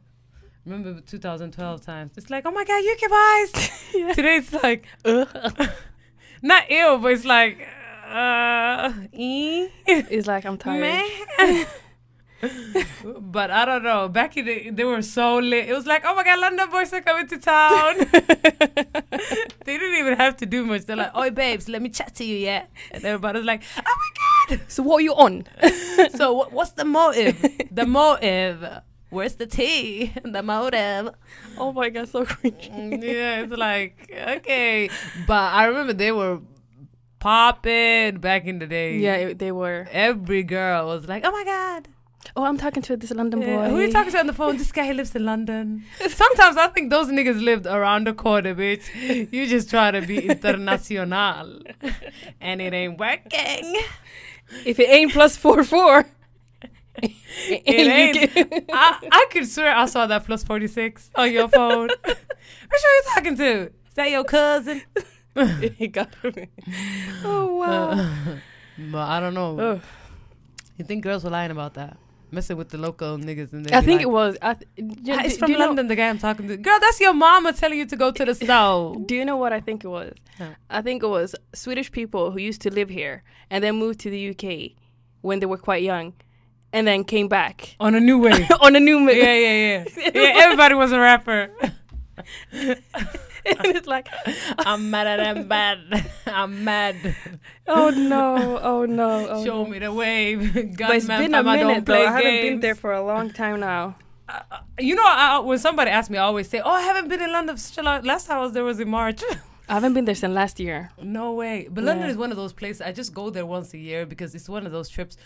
Remember 0.64 1.00
2012 1.00 1.80
times? 1.80 2.12
It's 2.16 2.30
like, 2.30 2.46
oh 2.46 2.52
my 2.52 2.64
god, 2.64 2.84
UK 2.84 3.10
boys. 3.10 4.14
Today 4.14 4.36
it's 4.36 4.52
like, 4.52 4.86
not 6.42 6.64
ill, 6.68 6.98
but 6.98 7.12
it's 7.12 7.24
like, 7.24 7.66
uh, 8.06 8.92
eh. 9.12 9.68
It's 9.86 10.28
like 10.28 10.44
I'm 10.44 10.58
tired. 10.58 11.02
But 13.04 13.52
I 13.52 13.64
don't 13.64 13.84
know. 13.84 14.08
Back 14.08 14.36
in 14.36 14.46
the, 14.46 14.70
they 14.70 14.82
were 14.82 15.00
so 15.02 15.38
lit. 15.38 15.68
It 15.68 15.74
was 15.74 15.86
like, 15.86 16.02
oh 16.04 16.12
my 16.16 16.24
god, 16.24 16.40
London 16.40 16.68
boys 16.70 16.92
are 16.92 17.00
coming 17.00 17.28
to 17.28 17.38
town. 17.38 17.98
they 19.64 19.78
didn't 19.78 19.98
even 20.00 20.16
have 20.16 20.36
to 20.38 20.46
do 20.46 20.66
much. 20.66 20.84
They're 20.86 20.96
like, 20.96 21.12
oh 21.14 21.30
babes, 21.30 21.68
let 21.68 21.80
me 21.80 21.88
chat 21.88 22.16
to 22.16 22.24
you, 22.24 22.36
yeah. 22.36 22.66
And 22.90 23.04
everybody's 23.04 23.44
like, 23.44 23.62
oh 23.78 23.82
my 23.84 24.56
god. 24.56 24.60
So 24.66 24.82
what 24.82 24.96
are 24.96 25.02
you 25.02 25.14
on? 25.14 25.44
so 26.16 26.32
what, 26.32 26.52
what's 26.52 26.72
the 26.72 26.84
motive? 26.84 27.40
the 27.70 27.86
motive. 27.86 28.82
Where's 29.12 29.34
the 29.36 29.46
tea? 29.46 30.12
And 30.24 30.34
the 30.38 30.42
motive. 30.42 31.10
oh 31.58 31.70
my 31.72 31.90
god, 31.90 32.08
so 32.08 32.24
cringe. 32.24 32.70
Mm, 32.72 33.02
yeah, 33.02 33.40
it's 33.42 33.52
like 33.52 34.10
okay. 34.38 34.88
But 35.26 35.52
I 35.52 35.66
remember 35.66 35.92
they 35.92 36.12
were 36.12 36.40
popping 37.18 38.16
back 38.18 38.46
in 38.46 38.58
the 38.58 38.66
day. 38.66 38.96
Yeah, 38.98 39.16
it- 39.16 39.38
they 39.38 39.52
were. 39.52 39.86
Every 39.92 40.42
girl 40.42 40.86
was 40.86 41.06
like, 41.08 41.24
oh 41.24 41.30
my 41.30 41.44
god. 41.44 41.88
Oh, 42.36 42.44
I'm 42.44 42.56
talking 42.56 42.82
to 42.84 42.96
this 42.96 43.10
London 43.10 43.40
boy. 43.40 43.68
Who 43.68 43.76
are 43.78 43.82
you 43.82 43.92
talking 43.92 44.12
to 44.12 44.18
on 44.20 44.26
the 44.28 44.32
phone? 44.32 44.56
This 44.56 44.70
guy 44.72 44.92
lives 44.92 45.14
in 45.14 45.24
London. 45.26 45.84
Sometimes 46.08 46.56
I 46.56 46.68
think 46.68 46.88
those 46.90 47.08
niggas 47.08 47.42
lived 47.42 47.66
around 47.66 48.06
the 48.06 48.14
corner, 48.14 48.54
bitch. 48.54 48.84
You 49.32 49.46
just 49.46 49.68
try 49.68 49.90
to 49.90 50.00
be 50.00 50.28
international. 50.28 51.60
and 52.40 52.62
it 52.62 52.72
ain't 52.72 52.96
working. 52.98 53.76
If 54.64 54.78
it 54.78 54.88
ain't 54.88 55.12
plus 55.12 55.36
four 55.36 55.64
four, 55.64 56.06
it 57.02 58.32
ain't. 58.36 58.64
I, 58.72 59.08
I 59.10 59.26
could 59.30 59.46
swear 59.48 59.74
I 59.74 59.86
saw 59.86 60.06
that 60.06 60.24
plus 60.26 60.44
46 60.44 61.10
on 61.14 61.32
your 61.32 61.48
phone. 61.48 61.88
Which 62.04 62.82
are 62.84 62.94
you 62.96 63.02
talking 63.14 63.36
to? 63.36 63.52
Is 63.88 63.94
that 63.94 64.10
your 64.10 64.24
cousin? 64.24 64.82
He 65.78 65.88
got 65.88 66.12
me. 66.24 66.48
Oh 67.24 67.56
wow. 67.56 68.38
but 68.90 68.98
I 69.08 69.20
don't 69.20 69.34
know. 69.34 69.58
Ugh. 69.58 69.80
You 70.76 70.84
think 70.84 71.02
girls 71.04 71.24
were 71.24 71.30
lying 71.30 71.50
about 71.50 71.74
that? 71.74 71.96
messing 72.34 72.56
with 72.56 72.70
the 72.70 72.78
local 72.78 73.18
niggas. 73.18 73.52
And 73.52 73.70
I 73.72 73.82
think 73.82 74.00
it 74.00 74.08
was. 74.08 74.38
I 74.40 74.54
th- 74.54 74.70
do, 75.04 75.12
Ah, 75.12 75.20
it's 75.22 75.34
do- 75.34 75.40
from 75.40 75.46
do 75.48 75.52
you 75.52 75.58
know- 75.58 75.66
London. 75.66 75.86
the 75.88 75.96
guy 75.96 76.08
I'm 76.08 76.18
talking 76.18 76.48
to. 76.48 76.56
Girl, 76.56 76.78
that's 76.80 76.98
your 76.98 77.12
mama 77.12 77.52
telling 77.52 77.78
you 77.78 77.84
to 77.84 77.94
go 77.94 78.10
to 78.10 78.24
the 78.24 78.34
snow. 78.34 79.02
Do 79.04 79.14
you 79.14 79.26
know 79.26 79.36
what 79.36 79.52
I 79.52 79.60
think 79.60 79.84
it 79.84 79.88
was? 79.88 80.14
No. 80.40 80.48
I 80.70 80.80
think 80.80 81.02
it 81.02 81.08
was 81.08 81.34
Swedish 81.54 81.92
people 81.92 82.30
who 82.30 82.38
used 82.38 82.62
to 82.62 82.70
live 82.72 82.88
here 82.88 83.22
and 83.50 83.62
then 83.62 83.76
moved 83.76 84.00
to 84.00 84.10
the 84.10 84.30
UK 84.30 84.72
when 85.20 85.40
they 85.40 85.46
were 85.46 85.58
quite 85.58 85.82
young, 85.82 86.14
and 86.72 86.86
then 86.86 87.04
came 87.04 87.28
back 87.28 87.76
On 87.80 87.94
a 87.94 88.00
new 88.00 88.18
wave. 88.18 88.50
on 88.60 88.76
a 88.76 88.80
new. 88.80 89.00
Ma- 89.00 89.12
yeah, 89.12 89.34
yeah, 89.34 89.84
yeah. 89.96 90.10
Yeah, 90.14 90.32
everybody 90.44 90.74
was 90.74 90.92
a 90.92 90.98
rapper. 90.98 91.50
and 92.52 92.78
it's 93.44 93.86
like, 93.86 94.08
I'm 94.58 94.90
mad 94.90 95.06
at 95.06 95.16
them 95.18 95.48
bad. 95.48 95.78
I'm 96.26 96.64
mad. 96.64 96.96
oh 97.66 97.90
no, 97.90 98.58
oh 98.62 98.84
no, 98.84 99.28
oh 99.28 99.44
Show 99.44 99.64
no. 99.64 99.70
me 99.70 99.78
the 99.78 99.92
wave. 99.92 100.54
But 100.54 100.64
it's 100.64 101.06
Gunman 101.06 101.06
been 101.06 101.34
a 101.34 101.38
fam, 101.38 101.48
I 101.48 101.56
don't 101.56 101.66
minute 101.68 101.86
though. 101.86 101.94
play 101.94 102.06
I 102.06 102.12
haven't 102.12 102.42
been 102.42 102.60
there 102.60 102.74
for 102.74 102.92
a 102.92 103.02
long 103.04 103.30
time 103.30 103.60
now. 103.60 103.96
Uh, 104.28 104.40
uh, 104.50 104.58
you 104.78 104.94
know, 104.94 105.04
I, 105.04 105.40
when 105.40 105.58
somebody 105.58 105.90
asks 105.90 106.08
me, 106.10 106.18
I 106.18 106.22
always 106.22 106.48
say, 106.48 106.60
"Oh, 106.64 106.70
I 106.70 106.82
haven't 106.82 107.08
been 107.08 107.20
in 107.20 107.32
London 107.32 107.56
for 107.56 107.60
such 107.60 107.78
a 107.78 107.82
long." 107.82 108.02
Last 108.04 108.26
time 108.26 108.38
I 108.38 108.40
was 108.40 108.52
there 108.52 108.64
was 108.64 108.80
in 108.80 108.88
March. 108.88 109.22
I 109.68 109.74
haven't 109.74 109.94
been 109.94 110.04
there 110.04 110.14
since 110.14 110.34
last 110.34 110.58
year. 110.60 110.90
no 111.02 111.32
way. 111.32 111.68
But 111.70 111.84
London 111.84 112.10
is 112.10 112.16
one 112.16 112.30
of 112.30 112.36
those 112.36 112.52
places. 112.52 112.80
I 112.82 112.92
just 112.92 113.14
go 113.14 113.30
there 113.30 113.46
once 113.46 113.72
a 113.74 113.78
year 113.78 114.04
because 114.06 114.34
it's 114.34 114.48
one 114.48 114.66
of 114.66 114.72
those 114.72 114.88
trips. 114.88 115.16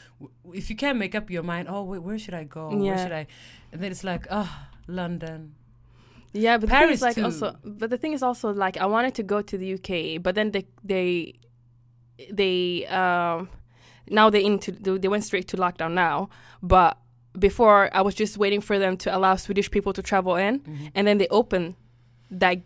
If 0.52 0.68
you 0.70 0.76
can't 0.76 0.98
make 0.98 1.14
up 1.14 1.30
your 1.30 1.42
mind, 1.42 1.68
oh 1.70 1.82
wait, 1.82 2.02
where 2.02 2.18
should 2.18 2.34
I 2.34 2.44
go? 2.44 2.68
Where 2.76 2.98
should 2.98 3.12
I? 3.12 3.26
And 3.72 3.80
then 3.82 3.90
it's 3.90 4.04
like, 4.04 4.26
oh, 4.30 4.50
London. 4.86 5.54
Yeah, 6.32 6.58
but 6.58 6.62
the 6.62 6.66
thing 6.66 6.78
Paris 6.80 6.96
is 6.98 7.02
like 7.02 7.14
too. 7.14 7.24
also, 7.24 7.56
but 7.64 7.88
the 7.88 7.96
thing 7.96 8.12
is 8.12 8.22
also 8.22 8.52
like 8.52 8.76
I 8.76 8.86
wanted 8.86 9.14
to 9.14 9.22
go 9.22 9.40
to 9.40 9.56
the 9.56 9.74
UK, 9.74 10.22
but 10.22 10.34
then 10.34 10.50
they 10.50 10.66
they 10.84 11.32
they 12.30 12.86
um 12.86 13.48
now 14.10 14.30
they 14.30 14.44
into 14.44 14.70
they 14.72 15.08
went 15.08 15.24
straight 15.24 15.48
to 15.48 15.56
lockdown 15.56 15.92
now, 15.92 16.28
but 16.62 16.98
before 17.38 17.90
I 17.92 18.02
was 18.02 18.14
just 18.14 18.36
waiting 18.38 18.60
for 18.60 18.78
them 18.78 18.96
to 18.98 19.16
allow 19.16 19.36
Swedish 19.36 19.70
people 19.70 19.92
to 19.94 20.02
travel 20.02 20.36
in, 20.36 20.60
Mm-hmm. 20.60 20.86
and 20.94 21.06
then 21.06 21.18
they 21.18 21.28
opened 21.28 21.74
that 22.30 22.58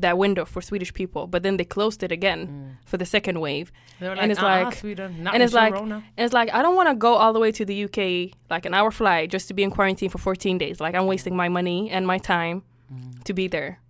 that 0.00 0.18
window 0.18 0.44
for 0.44 0.60
Swedish 0.60 0.92
people, 0.92 1.26
but 1.26 1.42
then 1.42 1.56
they 1.56 1.64
closed 1.64 2.02
it 2.02 2.12
again 2.12 2.46
mm. 2.46 2.88
for 2.88 2.96
the 2.96 3.06
second 3.06 3.40
wave. 3.40 3.72
They 4.00 4.08
were 4.08 4.14
And 4.14 4.30
it's 4.30 4.40
uh-uh, 4.40 4.64
like- 4.64 4.76
Sweden, 4.76 5.26
and 5.26 5.42
it's 5.42 5.52
like-. 5.52 5.74
And 5.74 6.02
it's 6.16 6.32
like 6.32 6.52
I 6.52 6.62
don't 6.62 6.76
want 6.76 6.88
to 6.88 6.94
go 6.94 7.14
all 7.14 7.32
the 7.32 7.40
way 7.40 7.52
to 7.52 7.64
the 7.64 7.84
UK, 7.84 8.36
like 8.50 8.66
an 8.66 8.74
hour 8.74 8.90
flight, 8.90 9.30
just 9.30 9.48
to 9.48 9.54
be 9.54 9.62
in 9.62 9.70
quarantine 9.70 10.10
for 10.10 10.18
14 10.18 10.58
days. 10.58 10.80
Like 10.80 10.94
I'm 10.94 11.06
wasting 11.06 11.36
my 11.36 11.48
money 11.48 11.90
and 11.90 12.06
my 12.06 12.18
time 12.18 12.62
mm. 12.92 13.22
to 13.24 13.32
be 13.32 13.48
there. 13.48 13.80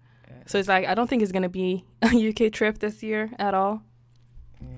So 0.46 0.58
it's 0.58 0.68
like 0.68 0.86
I 0.86 0.94
don't 0.94 1.08
think 1.08 1.22
it's 1.22 1.32
gonna 1.32 1.48
be 1.48 1.84
a 2.02 2.28
UK 2.28 2.52
trip 2.52 2.78
this 2.78 3.02
year 3.02 3.30
at 3.38 3.54
all. 3.54 3.82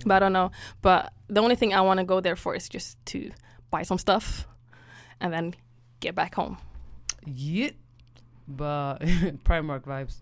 But 0.04 0.16
I 0.16 0.18
don't 0.18 0.32
know. 0.32 0.50
But 0.82 1.12
the 1.28 1.40
only 1.40 1.54
thing 1.54 1.72
I 1.72 1.80
want 1.80 1.98
to 1.98 2.04
go 2.04 2.20
there 2.20 2.36
for 2.36 2.54
is 2.54 2.68
just 2.68 2.98
to 3.06 3.30
buy 3.70 3.82
some 3.82 3.98
stuff, 3.98 4.46
and 5.20 5.32
then 5.32 5.54
get 6.00 6.14
back 6.14 6.34
home. 6.34 6.58
Yeah, 7.24 7.70
but 8.48 8.98
Primark 9.44 9.84
vibes. 9.84 10.16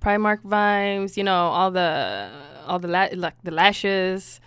Primark 0.00 0.42
vibes, 0.42 1.16
you 1.16 1.24
know, 1.24 1.48
all 1.48 1.70
the 1.70 2.30
all 2.66 2.78
the 2.78 2.88
la- 2.88 3.08
like 3.14 3.34
the 3.42 3.50
lashes, 3.50 4.40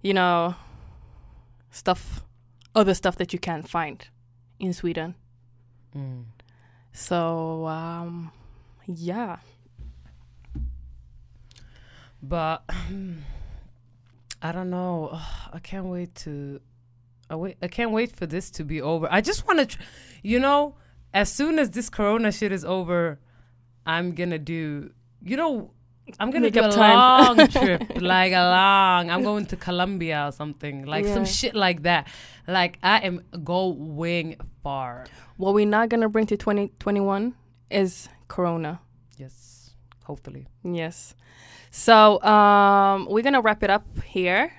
you 0.00 0.14
know, 0.14 0.54
stuff, 1.70 2.24
other 2.74 2.94
stuff 2.94 3.16
that 3.16 3.32
you 3.32 3.38
can't 3.38 3.68
find 3.68 4.08
in 4.58 4.72
Sweden. 4.72 5.14
Mm. 5.96 6.24
So 6.92 7.66
um, 7.66 8.32
yeah, 8.86 9.38
But 12.22 12.62
I 14.42 14.52
don't 14.52 14.70
know. 14.70 15.10
Ugh, 15.12 15.50
I 15.52 15.58
can't 15.58 15.86
wait 15.86 16.14
to. 16.16 16.60
I 17.28 17.34
wait. 17.34 17.56
I 17.60 17.68
can't 17.68 17.90
wait 17.90 18.14
for 18.14 18.26
this 18.26 18.50
to 18.52 18.64
be 18.64 18.80
over. 18.80 19.08
I 19.10 19.20
just 19.20 19.46
want 19.46 19.58
to, 19.58 19.66
tr- 19.66 19.82
you 20.22 20.38
know, 20.38 20.76
as 21.12 21.32
soon 21.32 21.58
as 21.58 21.70
this 21.70 21.90
Corona 21.90 22.30
shit 22.30 22.52
is 22.52 22.64
over, 22.64 23.18
I'm 23.86 24.12
gonna 24.14 24.38
do. 24.38 24.90
You 25.22 25.36
know, 25.36 25.70
I'm 26.18 26.30
gonna 26.30 26.46
Make 26.46 26.54
do 26.54 26.64
a 26.64 26.70
time. 26.70 26.96
long 27.38 27.48
trip, 27.58 27.82
like 28.00 28.32
a 28.32 28.42
long. 28.50 29.10
I'm 29.10 29.22
going 29.22 29.46
to 29.46 29.56
Colombia 29.56 30.26
or 30.28 30.32
something, 30.32 30.84
like 30.86 31.04
Yeah. 31.04 31.14
some 31.14 31.24
shit 31.24 31.54
like 31.54 31.82
that. 31.82 32.08
Like 32.46 32.78
I 32.82 32.98
am 33.00 33.22
going 33.44 34.36
far. 34.62 35.06
what 35.36 35.54
we're 35.54 35.66
not 35.66 35.88
gonna 35.88 36.08
bring 36.08 36.26
to 36.26 36.36
2021 36.36 37.34
is 37.70 38.08
Corona. 38.28 38.80
Yes, 39.16 39.70
hopefully. 40.04 40.46
Yes. 40.64 41.14
So 41.70 42.22
um, 42.22 43.06
we're 43.10 43.22
gonna 43.22 43.40
wrap 43.40 43.62
it 43.62 43.70
up 43.70 43.86
here. 44.04 44.52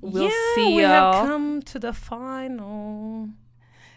We'll 0.00 0.24
yeah, 0.24 0.54
see 0.54 0.76
we 0.76 0.82
y'all. 0.82 1.12
have 1.12 1.26
come 1.26 1.62
to 1.62 1.78
the 1.78 1.92
final. 1.92 3.28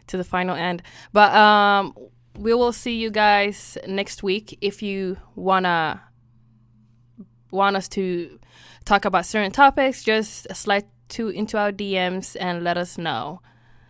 to 0.08 0.18
the 0.18 0.24
final 0.24 0.56
end. 0.56 0.82
But 1.14 1.34
um, 1.36 1.94
we 2.38 2.54
will 2.54 2.74
see 2.74 2.96
you 2.96 3.10
guys 3.10 3.78
next 3.88 4.24
week. 4.24 4.58
If 4.62 4.82
you 4.82 5.18
wanna 5.36 6.02
want 7.52 7.76
us 7.76 7.88
to 7.90 8.40
talk 8.86 9.06
about 9.06 9.26
certain 9.26 9.52
topics, 9.52 10.04
just 10.04 10.48
slide 10.56 10.86
to 11.10 11.30
into 11.30 11.58
our 11.58 11.72
DMs 11.72 12.36
and 12.40 12.64
let 12.64 12.78
us 12.78 12.98
know. 12.98 13.42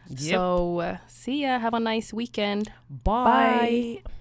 Yep. 0.10 0.36
So 0.36 0.80
uh, 0.80 0.98
see 1.08 1.42
ya. 1.44 1.60
Have 1.60 1.74
a 1.74 1.80
nice 1.80 2.14
weekend. 2.14 2.72
Bye. 2.90 4.02
Bye. 4.04 4.12